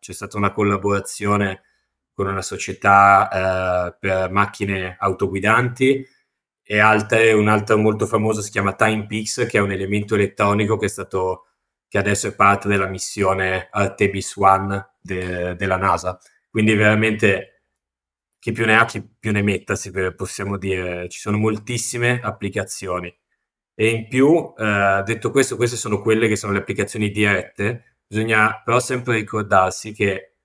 c'è 0.00 0.12
stata 0.12 0.38
una 0.38 0.52
collaborazione 0.52 1.62
con 2.16 2.28
una 2.28 2.40
società 2.40 3.28
eh, 3.90 3.96
per 4.00 4.30
macchine 4.30 4.96
autoguidanti 4.98 6.02
e 6.62 6.78
altre, 6.78 7.32
un 7.32 7.46
altro 7.46 7.76
molto 7.76 8.06
famoso 8.06 8.40
si 8.40 8.50
chiama 8.50 8.72
TimePix, 8.72 9.46
che 9.46 9.58
è 9.58 9.60
un 9.60 9.70
elemento 9.70 10.14
elettronico 10.14 10.78
che 10.78 10.86
è 10.86 10.88
stato 10.88 11.48
che 11.88 11.98
adesso 11.98 12.28
è 12.28 12.34
parte 12.34 12.68
della 12.68 12.86
missione 12.86 13.68
Artemis 13.70 14.34
One 14.36 14.94
de, 14.98 15.54
della 15.56 15.76
NASA. 15.76 16.18
Quindi 16.50 16.74
veramente 16.74 17.64
chi 18.38 18.52
più 18.52 18.64
ne 18.64 18.76
ha, 18.78 18.86
chi 18.86 19.02
più 19.02 19.30
ne 19.32 19.42
metta, 19.42 19.74
possiamo 20.16 20.56
dire. 20.56 21.08
Ci 21.10 21.20
sono 21.20 21.36
moltissime 21.36 22.20
applicazioni. 22.22 23.14
E 23.74 23.88
in 23.88 24.08
più, 24.08 24.54
eh, 24.56 25.02
detto 25.04 25.30
questo, 25.30 25.56
queste 25.56 25.76
sono 25.76 26.00
quelle 26.00 26.28
che 26.28 26.36
sono 26.36 26.52
le 26.52 26.60
applicazioni 26.60 27.10
dirette, 27.10 27.98
bisogna 28.06 28.62
però 28.64 28.80
sempre 28.80 29.14
ricordarsi 29.16 29.92
che 29.92 30.35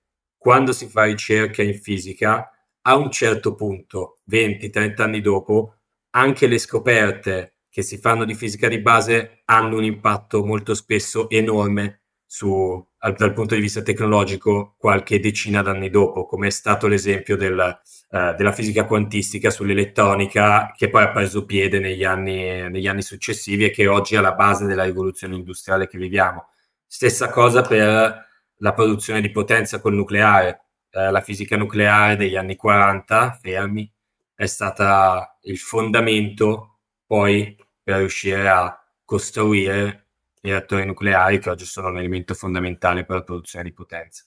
quando 0.42 0.72
si 0.72 0.88
fa 0.88 1.04
ricerca 1.04 1.62
in 1.62 1.80
fisica, 1.80 2.50
a 2.82 2.96
un 2.96 3.12
certo 3.12 3.54
punto, 3.54 4.16
20-30 4.28 5.00
anni 5.00 5.20
dopo, 5.20 5.76
anche 6.10 6.48
le 6.48 6.58
scoperte 6.58 7.58
che 7.68 7.82
si 7.82 7.96
fanno 7.96 8.24
di 8.24 8.34
fisica 8.34 8.66
di 8.66 8.80
base 8.80 9.42
hanno 9.44 9.76
un 9.76 9.84
impatto 9.84 10.44
molto 10.44 10.74
spesso 10.74 11.30
enorme 11.30 12.00
su, 12.26 12.84
dal 13.16 13.32
punto 13.32 13.54
di 13.54 13.60
vista 13.60 13.82
tecnologico 13.82 14.74
qualche 14.78 15.20
decina 15.20 15.62
d'anni 15.62 15.90
dopo, 15.90 16.26
come 16.26 16.48
è 16.48 16.50
stato 16.50 16.88
l'esempio 16.88 17.36
del, 17.36 17.80
uh, 18.10 18.34
della 18.34 18.50
fisica 18.50 18.84
quantistica 18.84 19.48
sull'elettronica, 19.48 20.72
che 20.76 20.88
poi 20.88 21.04
ha 21.04 21.12
preso 21.12 21.44
piede 21.44 21.78
negli 21.78 22.02
anni, 22.02 22.68
negli 22.68 22.88
anni 22.88 23.02
successivi 23.02 23.66
e 23.66 23.70
che 23.70 23.86
oggi 23.86 24.16
è 24.16 24.18
alla 24.18 24.34
base 24.34 24.66
della 24.66 24.82
rivoluzione 24.82 25.36
industriale 25.36 25.86
che 25.86 25.98
viviamo. 25.98 26.48
Stessa 26.84 27.30
cosa 27.30 27.62
per 27.62 28.30
la 28.62 28.72
produzione 28.72 29.20
di 29.20 29.30
potenza 29.30 29.80
col 29.80 29.94
nucleare. 29.94 30.64
Uh, 30.92 31.10
la 31.10 31.20
fisica 31.20 31.56
nucleare 31.56 32.16
degli 32.16 32.36
anni 32.36 32.56
40, 32.56 33.38
fermi, 33.40 33.90
è 34.34 34.46
stata 34.46 35.38
il 35.42 35.58
fondamento 35.58 36.78
poi 37.06 37.56
per 37.82 37.98
riuscire 37.98 38.48
a 38.48 38.78
costruire 39.04 40.06
i 40.42 40.50
reattori 40.50 40.84
nucleari 40.84 41.38
che 41.38 41.50
oggi 41.50 41.64
sono 41.64 41.88
un 41.88 41.98
elemento 41.98 42.34
fondamentale 42.34 43.04
per 43.04 43.16
la 43.16 43.22
produzione 43.22 43.64
di 43.64 43.72
potenza. 43.72 44.24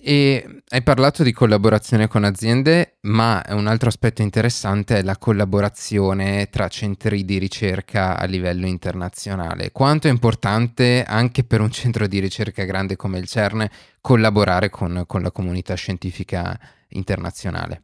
E 0.00 0.62
hai 0.68 0.82
parlato 0.82 1.24
di 1.24 1.32
collaborazione 1.32 2.06
con 2.06 2.22
aziende, 2.22 2.98
ma 3.02 3.44
un 3.50 3.66
altro 3.66 3.88
aspetto 3.88 4.22
interessante 4.22 4.98
è 4.98 5.02
la 5.02 5.16
collaborazione 5.16 6.48
tra 6.50 6.68
centri 6.68 7.24
di 7.24 7.38
ricerca 7.38 8.16
a 8.16 8.24
livello 8.24 8.66
internazionale. 8.66 9.72
Quanto 9.72 10.06
è 10.06 10.10
importante 10.10 11.02
anche 11.04 11.42
per 11.42 11.60
un 11.60 11.72
centro 11.72 12.06
di 12.06 12.20
ricerca 12.20 12.64
grande 12.64 12.94
come 12.94 13.18
il 13.18 13.26
CERN 13.26 13.68
collaborare 14.00 14.70
con, 14.70 15.02
con 15.06 15.22
la 15.22 15.32
comunità 15.32 15.74
scientifica 15.74 16.58
internazionale? 16.90 17.82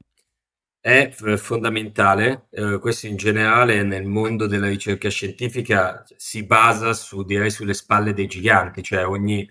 è 0.85 1.11
fondamentale. 1.39 2.49
Eh, 2.51 2.79
questo 2.79 3.07
in 3.07 3.17
generale 3.17 3.83
nel 3.83 4.05
mondo 4.05 4.47
della 4.47 4.69
ricerca 4.69 5.09
scientifica 5.09 6.05
si 6.15 6.45
basa 6.45 6.93
su, 6.93 7.23
direi, 7.23 7.51
sulle 7.51 7.73
spalle 7.73 8.13
dei 8.13 8.27
giganti, 8.27 8.83
cioè 8.83 9.07
ogni, 9.07 9.51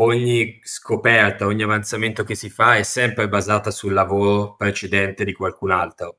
ogni 0.00 0.60
scoperta, 0.62 1.46
ogni 1.46 1.62
avanzamento 1.62 2.24
che 2.24 2.34
si 2.34 2.50
fa 2.50 2.76
è 2.76 2.82
sempre 2.82 3.28
basata 3.28 3.70
sul 3.70 3.92
lavoro 3.92 4.56
precedente 4.56 5.24
di 5.24 5.32
qualcun 5.32 5.70
altro 5.70 6.18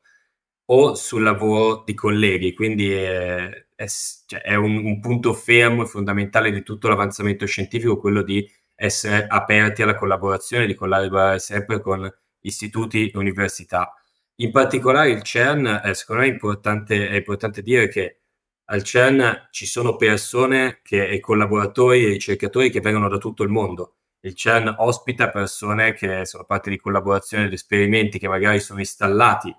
o 0.66 0.96
sul 0.96 1.24
lavoro 1.24 1.84
di 1.86 1.94
colleghi, 1.94 2.54
quindi 2.54 2.92
è, 2.92 3.50
è, 3.76 3.86
cioè 4.26 4.42
è 4.42 4.56
un, 4.56 4.78
un 4.86 5.00
punto 5.02 5.34
fermo 5.34 5.84
e 5.84 5.88
fondamentale 5.88 6.52
di 6.52 6.64
tutto 6.64 6.88
l'avanzamento 6.88 7.46
scientifico 7.46 7.98
quello 8.00 8.22
di 8.24 8.50
essere 8.76 9.28
aperti 9.28 9.82
alla 9.82 9.96
collaborazione, 9.96 10.66
di 10.66 10.76
collaborare 10.76 11.40
sempre 11.40 11.82
con 11.82 12.10
istituti 12.42 13.10
e 13.10 13.18
università. 13.18 13.94
In 14.36 14.52
particolare 14.52 15.12
il 15.12 15.22
CERN, 15.24 15.82
eh, 15.84 15.94
secondo 15.94 16.22
me 16.24 16.30
è 16.30 16.32
importante, 16.32 17.10
è 17.10 17.16
importante, 17.16 17.62
dire 17.62 17.88
che 17.90 18.21
al 18.66 18.84
CERN 18.84 19.48
ci 19.52 19.66
sono 19.66 19.96
persone 19.96 20.80
che, 20.84 21.08
e 21.08 21.20
collaboratori 21.20 22.06
e 22.06 22.10
ricercatori 22.10 22.70
che 22.70 22.82
vengono 22.82 23.10
da 23.10 23.18
tutto 23.18 23.44
il 23.44 23.50
mondo. 23.50 23.96
Il 24.22 24.36
CERN 24.36 24.76
ospita 24.78 25.30
persone 25.30 25.94
che 25.94 26.26
sono 26.26 26.46
parte 26.46 26.70
di 26.70 26.78
collaborazioni 26.78 27.46
ed 27.46 27.54
esperimenti 27.54 28.20
che 28.20 28.28
magari 28.28 28.60
sono 28.60 28.80
installati 28.80 29.54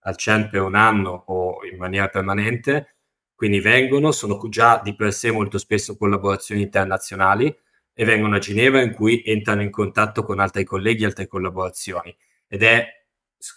al 0.00 0.16
CERN 0.16 0.48
per 0.48 0.62
un 0.62 0.74
anno 0.74 1.24
o 1.26 1.64
in 1.70 1.76
maniera 1.76 2.08
permanente, 2.08 2.96
quindi 3.34 3.60
vengono, 3.60 4.12
sono 4.12 4.40
già 4.48 4.80
di 4.82 4.94
per 4.94 5.12
sé 5.12 5.30
molto 5.30 5.58
spesso 5.58 5.96
collaborazioni 5.96 6.62
internazionali 6.62 7.54
e 7.92 8.04
vengono 8.04 8.36
a 8.36 8.38
Ginevra 8.38 8.80
in 8.80 8.92
cui 8.92 9.22
entrano 9.24 9.62
in 9.62 9.70
contatto 9.70 10.22
con 10.22 10.38
altri 10.38 10.64
colleghi, 10.64 11.04
altre 11.04 11.26
collaborazioni. 11.26 12.16
Ed 12.46 12.62
è 12.62 12.86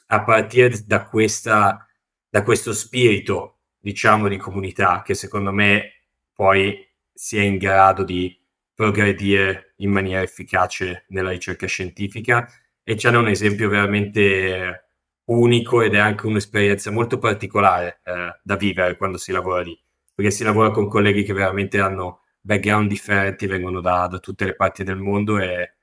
a 0.08 0.24
partire 0.24 0.84
da, 0.86 1.06
questa, 1.06 1.88
da 2.30 2.44
questo 2.44 2.74
spirito, 2.74 3.61
diciamo, 3.82 4.28
di 4.28 4.38
comunità 4.38 5.02
che 5.04 5.14
secondo 5.16 5.52
me 5.52 6.04
poi 6.34 6.88
sia 7.14 7.44
in 7.44 7.58
grado 7.58 8.04
di 8.04 8.40
progredire 8.74 9.74
in 9.78 9.92
maniera 9.92 10.22
efficace 10.22 11.06
nella 11.10 11.32
ricerca 11.32 11.68
scientifica. 11.68 12.48
E 12.84 12.96
c'è 12.96 13.16
un 13.16 13.28
esempio 13.28 13.70
veramente 13.70 14.92
unico 15.26 15.82
ed 15.82 15.96
è 15.96 16.00
anche 16.00 16.26
un'esperienza 16.28 16.92
molto 16.92 17.18
particolare 17.20 18.02
eh, 18.04 18.40
da 18.44 18.56
vivere 18.56 18.98
quando 18.98 19.18
si 19.18 19.32
lavora 19.32 19.62
lì, 19.62 19.80
perché 20.14 20.32
si 20.32 20.44
lavora 20.44 20.72
con 20.72 20.88
colleghi 20.88 21.24
che 21.24 21.34
veramente 21.34 21.80
hanno 21.80 22.22
background 22.42 22.90
differenti, 22.90 23.46
vengono 23.48 23.82
da, 23.82 24.08
da 24.08 24.20
tutte 24.20 24.46
le 24.46 24.56
parti 24.56 24.84
del 24.84 24.98
mondo 24.98 25.40
e 25.40 25.76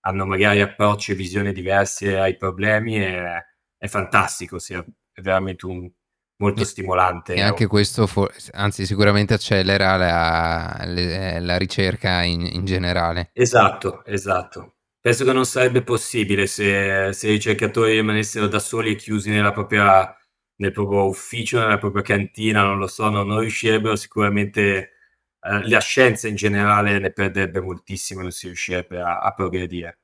hanno 0.00 0.26
magari 0.26 0.60
approcci 0.60 1.12
e 1.12 1.14
visioni 1.14 1.52
diverse 1.52 2.18
ai 2.18 2.36
problemi 2.36 2.96
e 3.04 3.44
è 3.76 3.86
fantastico, 3.88 4.58
sia 4.58 4.84
è 5.12 5.20
veramente 5.20 5.66
un, 5.66 5.90
molto 6.38 6.64
stimolante. 6.64 7.34
E 7.34 7.40
anche 7.40 7.66
questo, 7.66 8.06
for- 8.06 8.32
anzi, 8.52 8.86
sicuramente 8.86 9.34
accelera 9.34 9.96
la, 9.96 10.82
le, 10.86 11.40
la 11.40 11.56
ricerca 11.56 12.22
in, 12.22 12.46
in, 12.46 12.64
generale. 12.64 13.30
Esatto, 13.32 14.04
esatto. 14.04 14.76
Penso 15.00 15.24
che 15.24 15.32
non 15.32 15.44
sarebbe 15.44 15.82
possibile 15.82 16.46
se, 16.46 17.12
se, 17.12 17.28
i 17.28 17.32
ricercatori 17.32 17.92
rimanessero 17.92 18.46
da 18.46 18.58
soli 18.58 18.92
e 18.92 18.96
chiusi 18.96 19.30
nella 19.30 19.52
propria, 19.52 20.14
nel 20.56 20.72
proprio 20.72 21.06
ufficio, 21.06 21.58
nella 21.58 21.78
propria 21.78 22.02
cantina, 22.02 22.62
non 22.62 22.78
lo 22.78 22.86
so, 22.86 23.08
non, 23.08 23.26
non 23.26 23.40
riuscirebbero 23.40 23.96
sicuramente 23.96 24.92
eh, 25.40 25.68
la 25.68 25.80
scienza 25.80 26.28
in 26.28 26.34
generale 26.34 26.98
ne 26.98 27.12
perderebbe 27.12 27.60
moltissimo, 27.60 28.22
non 28.22 28.32
si 28.32 28.46
riuscirebbe 28.46 29.00
a, 29.00 29.20
a 29.20 29.32
progredire. 29.32 29.98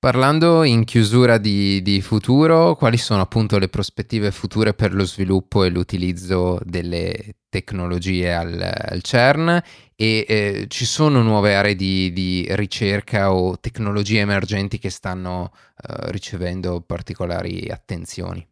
Parlando 0.00 0.62
in 0.62 0.84
chiusura 0.84 1.36
di, 1.36 1.82
di, 1.82 2.00
futuro, 2.00 2.74
quali 2.74 2.96
sono 2.96 3.20
appunto 3.20 3.58
le 3.58 3.68
prospettive 3.68 4.30
future 4.30 4.72
per 4.72 4.94
lo 4.94 5.04
sviluppo 5.04 5.62
e 5.62 5.68
l'utilizzo 5.68 6.58
delle 6.64 7.40
tecnologie 7.50 8.32
al, 8.32 8.58
al 8.58 9.02
CERN 9.02 9.62
e 9.94 10.24
eh, 10.26 10.64
ci 10.68 10.86
sono 10.86 11.20
nuove 11.20 11.54
aree 11.54 11.74
di, 11.74 12.14
di, 12.14 12.46
ricerca 12.52 13.30
o 13.34 13.60
tecnologie 13.60 14.20
emergenti 14.20 14.78
che 14.78 14.88
stanno 14.88 15.52
eh, 15.76 16.10
ricevendo 16.10 16.80
particolari 16.80 17.68
attenzioni? 17.68 18.48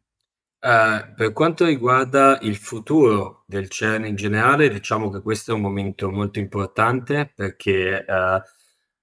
Uh, 0.61 1.15
per 1.17 1.33
quanto 1.33 1.65
riguarda 1.65 2.41
il 2.43 2.57
futuro 2.57 3.45
del 3.47 3.71
CERN 3.71 4.05
in 4.05 4.17
generale, 4.17 4.69
diciamo 4.69 5.09
che 5.09 5.23
questo 5.23 5.53
è 5.53 5.55
un 5.55 5.63
momento 5.63 6.11
molto 6.11 6.41
importante 6.41 7.33
perché 7.35 8.05
uh, 8.07 8.43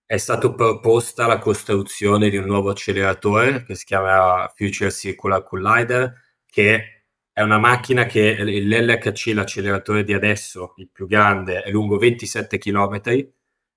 è 0.08 0.18
stata 0.18 0.52
proposta 0.54 1.26
la 1.26 1.40
costruzione 1.40 2.30
di 2.30 2.38
un 2.38 2.46
nuovo 2.46 2.70
acceleratore 2.70 3.64
che 3.64 3.76
si 3.76 3.86
chiama 3.86 4.52
Future 4.56 4.92
Circular 4.92 5.44
Collider, 5.44 6.14
che 6.46 7.06
è 7.32 7.42
una 7.42 7.58
macchina 7.58 8.06
che 8.06 8.36
l'LHC, 8.44 9.34
l'acceleratore 9.34 10.04
di 10.04 10.14
adesso, 10.14 10.74
il 10.78 10.90
più 10.92 11.08
grande, 11.08 11.64
è 11.64 11.72
lungo 11.72 11.98
27 11.98 12.58
km. 12.60 13.02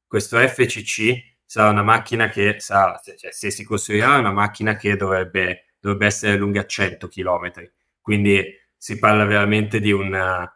Questo 0.07 0.39
FCC 0.39 1.37
sarà 1.45 1.71
una 1.71 1.83
macchina 1.83 2.29
che 2.29 2.61
sarà, 2.61 3.01
cioè, 3.03 3.33
se 3.33 3.51
si 3.51 3.65
costruirà, 3.65 4.17
è 4.17 4.19
una 4.19 4.33
macchina 4.33 4.77
che 4.77 4.97
dovrebbe, 4.97 5.75
dovrebbe 5.81 6.07
essere 6.07 6.37
lunga 6.37 6.67
100 6.67 7.09
km. 7.09 7.73
Quindi 8.01 8.45
si 8.77 8.99
parla 8.99 9.25
veramente 9.25 9.81
di 9.81 9.93
una, 9.93 10.47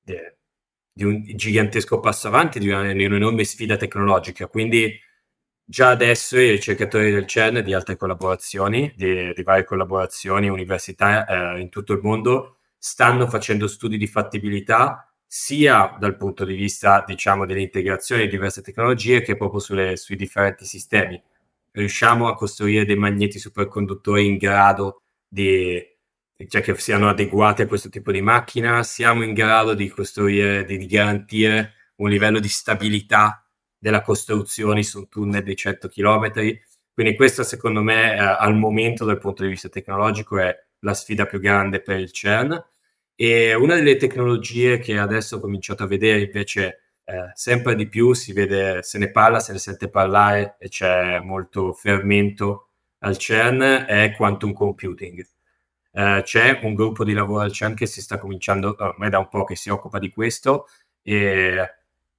di 0.00 1.04
un 1.04 1.22
gigantesco 1.22 2.00
passo 2.00 2.28
avanti, 2.28 2.58
di, 2.60 2.68
una, 2.68 2.92
di 2.92 3.04
un'enorme 3.04 3.44
sfida 3.44 3.76
tecnologica. 3.76 4.46
Quindi 4.46 4.98
Già 5.70 5.90
adesso 5.90 6.38
i 6.38 6.50
ricercatori 6.50 7.10
del 7.10 7.26
CERN 7.26 7.62
di 7.62 7.74
altre 7.74 7.98
collaborazioni, 7.98 8.90
di, 8.96 9.34
di 9.34 9.42
varie 9.42 9.64
collaborazioni, 9.64 10.48
università 10.48 11.26
eh, 11.26 11.60
in 11.60 11.68
tutto 11.68 11.92
il 11.92 12.00
mondo, 12.02 12.56
stanno 12.78 13.26
facendo 13.26 13.66
studi 13.66 13.98
di 13.98 14.06
fattibilità 14.06 15.12
sia 15.26 15.94
dal 16.00 16.16
punto 16.16 16.46
di 16.46 16.54
vista, 16.54 17.04
diciamo, 17.06 17.44
dell'integrazione 17.44 18.22
di 18.22 18.30
diverse 18.30 18.62
tecnologie 18.62 19.20
che 19.20 19.36
proprio 19.36 19.60
sulle, 19.60 19.98
sui 19.98 20.16
differenti 20.16 20.64
sistemi. 20.64 21.22
Riusciamo 21.72 22.28
a 22.28 22.34
costruire 22.34 22.86
dei 22.86 22.96
magneti 22.96 23.38
superconduttori 23.38 24.24
in 24.24 24.38
grado 24.38 25.02
di, 25.28 25.78
cioè 26.48 26.62
che 26.62 26.74
siano 26.78 27.10
adeguati 27.10 27.60
a 27.60 27.66
questo 27.66 27.90
tipo 27.90 28.10
di 28.10 28.22
macchina, 28.22 28.82
siamo 28.82 29.22
in 29.22 29.34
grado 29.34 29.74
di 29.74 29.90
costruire, 29.90 30.64
di 30.64 30.86
garantire 30.86 31.74
un 31.96 32.08
livello 32.08 32.40
di 32.40 32.48
stabilità 32.48 33.42
della 33.78 34.02
costruzione 34.02 34.82
su 34.82 34.98
un 34.98 35.08
tunnel 35.08 35.42
di 35.42 35.56
100 35.56 35.88
km. 35.88 36.32
Quindi 36.92 37.16
questa 37.16 37.44
secondo 37.44 37.82
me 37.82 38.14
eh, 38.14 38.18
al 38.18 38.56
momento 38.56 39.04
dal 39.04 39.18
punto 39.18 39.42
di 39.44 39.50
vista 39.50 39.68
tecnologico 39.68 40.38
è 40.38 40.54
la 40.80 40.94
sfida 40.94 41.26
più 41.26 41.40
grande 41.40 41.80
per 41.80 41.98
il 41.98 42.10
CERN 42.12 42.62
e 43.14 43.54
una 43.54 43.74
delle 43.74 43.96
tecnologie 43.96 44.78
che 44.78 44.98
adesso 44.98 45.36
ho 45.36 45.40
cominciato 45.40 45.82
a 45.82 45.86
vedere 45.86 46.22
invece 46.22 46.80
eh, 47.04 47.30
sempre 47.34 47.74
di 47.74 47.88
più 47.88 48.12
si 48.12 48.32
vede, 48.32 48.82
se 48.82 48.98
ne 48.98 49.10
parla, 49.10 49.40
se 49.40 49.52
ne 49.52 49.58
sente 49.58 49.88
parlare 49.88 50.56
e 50.58 50.68
c'è 50.68 51.20
molto 51.20 51.72
fermento 51.72 52.68
al 52.98 53.16
CERN 53.16 53.86
è 53.88 54.12
quantum 54.16 54.52
computing. 54.52 55.26
Eh, 55.92 56.20
c'è 56.22 56.60
un 56.62 56.74
gruppo 56.74 57.04
di 57.04 57.12
lavoro 57.12 57.42
al 57.42 57.52
CERN 57.52 57.74
che 57.74 57.86
si 57.86 58.00
sta 58.02 58.18
cominciando, 58.18 58.76
ormai 58.78 59.10
da 59.10 59.18
un 59.18 59.28
po' 59.28 59.44
che 59.44 59.56
si 59.56 59.70
occupa 59.70 59.98
di 59.98 60.10
questo 60.10 60.66
e 61.02 61.77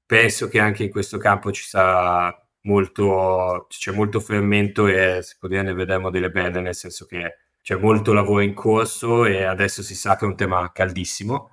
penso 0.09 0.47
che 0.47 0.57
anche 0.57 0.85
in 0.85 0.89
questo 0.89 1.19
campo 1.19 1.51
ci 1.51 1.61
sarà 1.61 2.35
molto, 2.61 3.67
c'è 3.69 3.91
molto 3.91 4.19
fermento 4.19 4.87
e 4.87 5.19
si 5.21 5.35
può 5.37 5.47
dire 5.47 5.61
ne 5.61 5.75
vedremo 5.75 6.09
delle 6.09 6.31
belle, 6.31 6.61
nel 6.61 6.73
senso 6.73 7.05
che 7.05 7.35
c'è 7.61 7.75
molto 7.75 8.11
lavoro 8.11 8.41
in 8.41 8.55
corso 8.55 9.25
e 9.27 9.43
adesso 9.43 9.83
si 9.83 9.93
sa 9.93 10.17
che 10.17 10.25
è 10.25 10.27
un 10.27 10.35
tema 10.35 10.71
caldissimo. 10.73 11.51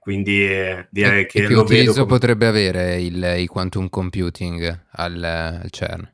quindi 0.00 0.44
eh, 0.44 0.88
direi 0.90 1.22
e, 1.22 1.26
che, 1.26 1.44
e 1.44 1.46
che 1.46 1.54
utilizzo 1.54 1.92
come... 1.92 2.06
potrebbe 2.06 2.48
avere 2.48 3.00
il, 3.00 3.22
il, 3.38 3.46
quantum 3.46 3.88
computing 3.88 4.86
al, 4.90 5.22
al 5.22 5.70
CERN? 5.70 6.10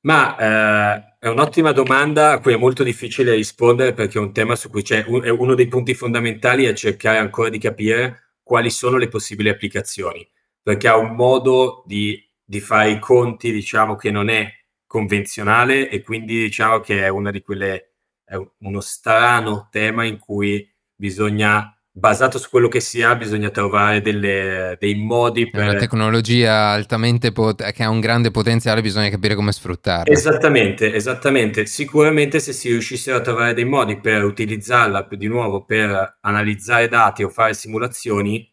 Ma 0.00 0.36
eh, 0.38 1.16
è 1.18 1.28
un'ottima 1.28 1.72
domanda 1.72 2.30
a 2.30 2.38
cui 2.38 2.54
è 2.54 2.56
molto 2.56 2.82
difficile 2.82 3.34
rispondere 3.34 3.92
perché 3.92 4.16
è 4.16 4.22
un 4.22 4.32
tema 4.32 4.56
su 4.56 4.70
cui 4.70 4.80
c'è 4.80 5.04
un, 5.06 5.22
uno 5.38 5.54
dei 5.54 5.68
punti 5.68 5.92
fondamentali 5.92 6.64
è 6.64 6.72
cercare 6.72 7.18
ancora 7.18 7.50
di 7.50 7.58
capire 7.58 8.36
quali 8.42 8.70
sono 8.70 8.96
le 8.96 9.08
possibili 9.08 9.50
applicazioni 9.50 10.26
perché 10.64 10.88
ha 10.88 10.96
un 10.96 11.14
modo 11.14 11.84
di, 11.86 12.18
di 12.42 12.58
fare 12.58 12.90
i 12.90 12.98
conti, 12.98 13.52
diciamo, 13.52 13.96
che 13.96 14.10
non 14.10 14.30
è 14.30 14.50
convenzionale 14.86 15.90
e 15.90 16.02
quindi 16.02 16.38
diciamo 16.38 16.80
che 16.80 17.04
è 17.04 17.08
una 17.08 17.30
di 17.30 17.42
quelle, 17.42 17.96
è 18.24 18.34
uno 18.60 18.80
strano 18.80 19.68
tema 19.70 20.04
in 20.04 20.18
cui 20.18 20.66
bisogna 20.96 21.68
basato 21.96 22.38
su 22.38 22.48
quello 22.48 22.68
che 22.68 22.80
si 22.80 23.02
ha, 23.02 23.14
bisogna 23.14 23.50
trovare 23.50 24.00
delle, 24.00 24.76
dei 24.80 24.94
modi 24.94 25.50
per... 25.50 25.64
Una 25.64 25.74
tecnologia 25.74 26.70
altamente 26.70 27.30
pot- 27.30 27.70
che 27.72 27.82
ha 27.82 27.90
un 27.90 28.00
grande 28.00 28.30
potenziale, 28.30 28.80
bisogna 28.80 29.10
capire 29.10 29.34
come 29.34 29.52
sfruttarla. 29.52 30.10
Esattamente, 30.10 30.94
esattamente. 30.94 31.66
Sicuramente 31.66 32.40
se 32.40 32.54
si 32.54 32.70
riuscissero 32.70 33.18
a 33.18 33.20
trovare 33.20 33.52
dei 33.52 33.66
modi 33.66 34.00
per 34.00 34.24
utilizzarla 34.24 35.06
di 35.10 35.26
nuovo 35.26 35.66
per 35.66 36.18
analizzare 36.22 36.88
dati 36.88 37.22
o 37.22 37.28
fare 37.28 37.52
simulazioni, 37.52 38.50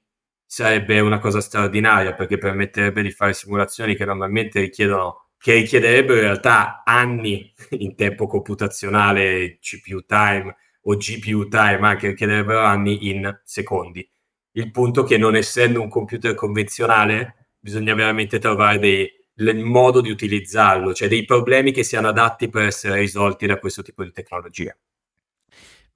sarebbe 0.52 1.00
una 1.00 1.20
cosa 1.20 1.40
straordinaria 1.40 2.14
perché 2.14 2.38
permetterebbe 2.38 3.02
di 3.02 3.12
fare 3.12 3.32
simulazioni 3.32 3.96
che 3.96 4.04
normalmente 4.04 4.60
richiedono 4.60 5.30
che 5.38 5.54
richiederebbero 5.54 6.16
in 6.16 6.26
realtà 6.26 6.84
anni 6.84 7.54
in 7.80 7.96
tempo 7.96 8.28
computazionale, 8.28 9.60
CPU 9.62 10.02
time 10.06 10.54
o 10.82 10.98
GPU 10.98 11.48
time, 11.48 11.78
ma 11.78 11.96
che 11.96 12.10
richiederebbero 12.10 12.60
anni 12.60 13.08
in 13.10 13.40
secondi. 13.46 14.06
Il 14.52 14.72
punto 14.72 15.06
è 15.06 15.08
che 15.08 15.18
non 15.18 15.38
essendo 15.38 15.80
un 15.80 15.88
computer 15.88 16.34
convenzionale, 16.36 17.54
bisogna 17.58 17.94
veramente 17.94 18.38
trovare 18.38 18.78
dei, 18.78 19.10
il 19.36 19.58
modo 19.58 20.02
di 20.02 20.10
utilizzarlo, 20.12 20.94
cioè 20.94 21.08
dei 21.08 21.24
problemi 21.24 21.72
che 21.72 21.84
siano 21.86 22.10
adatti 22.10 22.50
per 22.50 22.64
essere 22.64 23.00
risolti 23.00 23.46
da 23.46 23.58
questo 23.58 23.84
tipo 23.84 24.04
di 24.04 24.12
tecnologia. 24.12 24.78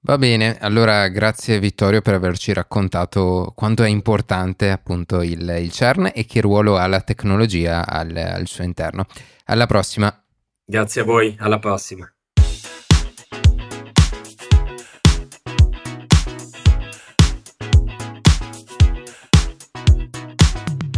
Va 0.00 0.18
bene, 0.18 0.56
allora 0.60 1.08
grazie 1.08 1.58
Vittorio 1.58 2.00
per 2.00 2.14
averci 2.14 2.52
raccontato 2.52 3.52
quanto 3.56 3.82
è 3.82 3.88
importante 3.88 4.70
appunto 4.70 5.20
il, 5.20 5.56
il 5.60 5.72
CERN 5.72 6.12
e 6.14 6.24
che 6.26 6.40
ruolo 6.40 6.76
ha 6.76 6.86
la 6.86 7.00
tecnologia 7.00 7.84
al, 7.84 8.16
al 8.16 8.46
suo 8.46 8.62
interno. 8.62 9.06
Alla 9.46 9.66
prossima. 9.66 10.24
Grazie 10.64 11.00
a 11.00 11.04
voi, 11.04 11.34
alla 11.38 11.58
prossima. 11.58 12.08